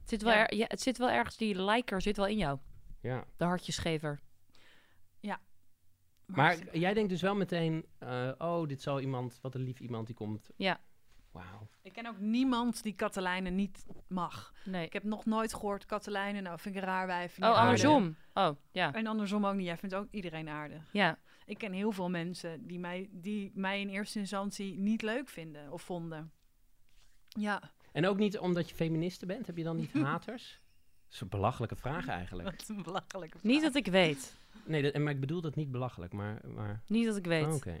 [0.00, 0.46] Het zit wel, Ja.
[0.46, 2.58] er- ja, het zit wel ergens, die liker zit wel in jou.
[3.00, 3.24] Ja.
[3.36, 4.20] De hartjesgever.
[6.36, 10.06] Maar jij denkt dus wel meteen, eh, oh, dit zal iemand, wat een lief iemand
[10.06, 10.50] die komt.
[10.56, 10.80] Ja.
[11.30, 11.68] Wauw.
[11.82, 14.52] Ik ken ook niemand die Katelijnen niet mag.
[14.64, 14.84] Nee.
[14.86, 17.38] Ik heb nog nooit gehoord Katelijnen, nou vind ik een raar wijf.
[17.38, 18.16] Oh, andersom.
[18.34, 18.92] Oh, ja.
[18.94, 19.66] En andersom ook niet.
[19.66, 20.88] Jij vindt ook iedereen aardig.
[20.92, 21.18] Ja.
[21.46, 25.72] Ik ken heel veel mensen die mij, die mij in eerste instantie niet leuk vinden
[25.72, 26.32] of vonden.
[27.28, 30.60] Ja, En ook niet omdat je feministe bent, heb je dan niet haters?
[31.04, 32.50] Dat is een belachelijke vraag eigenlijk.
[32.50, 33.52] wat een belachelijke vraag.
[33.52, 34.36] Niet dat ik weet.
[34.66, 36.40] Nee, dat, maar ik bedoel dat niet belachelijk, maar...
[36.48, 37.46] maar Niet dat ik weet.
[37.46, 37.80] oh, Oké.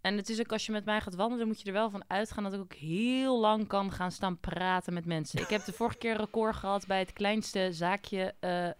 [0.00, 1.90] En het is ook als je met mij gaat wandelen, dan moet je er wel
[1.90, 5.40] van uitgaan dat ik ook heel lang kan gaan staan praten met mensen.
[5.40, 8.70] Ik heb de vorige keer een record gehad bij het kleinste zaakje, eh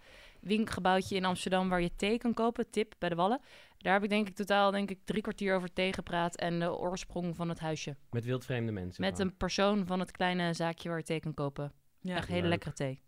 [0.40, 3.40] winkelgebouwtje in Amsterdam waar je thee kan kopen, tip bij de Wallen.
[3.78, 6.76] Daar heb ik denk ik totaal denk ik drie kwartier over thee gepraat en de
[6.76, 7.96] oorsprong van het huisje.
[8.10, 9.02] Met wildvreemde mensen.
[9.02, 9.30] Met gewoon.
[9.30, 11.72] een persoon van het kleine zaakje waar je thee kan kopen.
[12.00, 12.48] Ja, Echt hele leuk.
[12.50, 13.02] lekkere thee.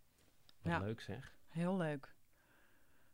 [0.63, 0.79] Wat Ja.
[0.79, 1.35] leuk zeg.
[1.49, 2.15] heel leuk.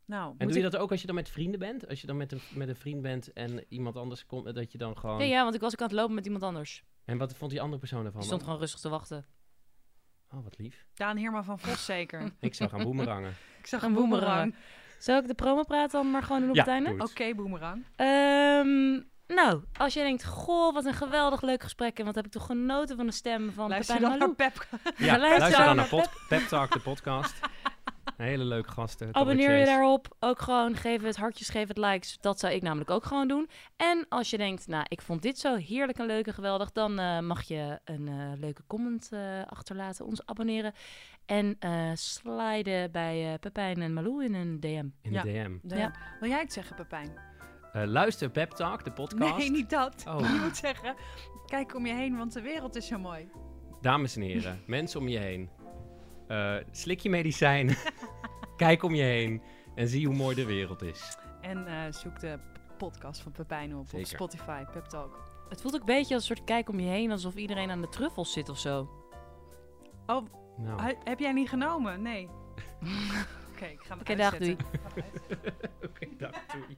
[0.07, 1.87] Nou, En moet doe je ik- dat ook als je dan met vrienden bent?
[1.87, 4.77] Als je dan met een, met een vriend bent en iemand anders komt, dat je
[4.77, 5.19] dan gewoon...
[5.19, 6.83] Ja, ja, want ik was ook aan het lopen met iemand anders.
[7.05, 8.13] En wat vond die andere persoon ervan?
[8.19, 8.49] Die stond dan?
[8.49, 9.25] gewoon rustig te wachten.
[10.33, 10.85] Oh, wat lief.
[10.93, 12.31] Daan Heerma van Vos zeker.
[12.39, 13.33] Ik zou gaan boemerangen.
[13.59, 14.55] ik zag Een boemerang.
[14.99, 17.03] Zal ik de promo praten dan maar gewoon doen op Ja, het einde?
[17.03, 17.85] Oké, boemerang.
[17.95, 19.01] Ehm,
[19.35, 21.99] nou, als jij denkt, goh, wat een geweldig leuk gesprek.
[21.99, 24.51] En wat heb ik toch genoten van de stem van Luister Pepijn dan naar.
[24.51, 24.67] Pep.
[24.97, 27.39] Ja, luister luister dan naar Pep Talk, de podcast.
[28.17, 29.15] Een hele leuke gasten.
[29.15, 30.15] Abonneer je daarop.
[30.19, 32.17] Ook gewoon geef het hartjes, geef het likes.
[32.21, 33.49] Dat zou ik namelijk ook gewoon doen.
[33.75, 36.71] En als je denkt, nou, ik vond dit zo heerlijk en leuk en geweldig.
[36.71, 40.05] Dan eh, mag je een eh, leuke comment eh, achterlaten.
[40.05, 40.73] Ons abonneren.
[41.25, 44.85] En eh sliden bij eh, Pepijn en Malou in een DM.
[45.01, 45.21] In Ja.
[45.21, 45.75] de DM.
[45.75, 45.91] Ja.
[46.19, 47.11] Wil jij het zeggen, Pepijn?
[47.73, 49.37] Eh, luister Pep Talk, de podcast.
[49.37, 50.03] Nee, niet dat.
[50.07, 50.19] Oh.
[50.19, 50.95] Je moet zeggen,
[51.45, 53.29] kijk om je heen, want de wereld is zo mooi.
[53.81, 55.49] Dames en heren, mensen om je heen.
[56.27, 57.75] Eh, slik je medicijn.
[58.57, 59.41] Kijk om je heen.
[59.75, 61.17] En zie hoe mooi de wereld is.
[61.41, 62.39] En eh, zoek de
[62.77, 63.99] podcast van Pepijn op Zeker.
[63.99, 65.25] op Spotify, Pep Talk.
[65.49, 67.11] Het voelt ook een beetje als een soort kijk om je heen.
[67.11, 68.89] Alsof iedereen aan de truffels zit of zo.
[70.05, 70.25] Oh,
[70.57, 72.01] Nou, he- heb jij niet genomen?
[72.01, 72.29] Nee.
[73.53, 74.65] Oké, ik ga hem Oké, dag, uitzetten.
[75.89, 76.77] oké, dag, doei.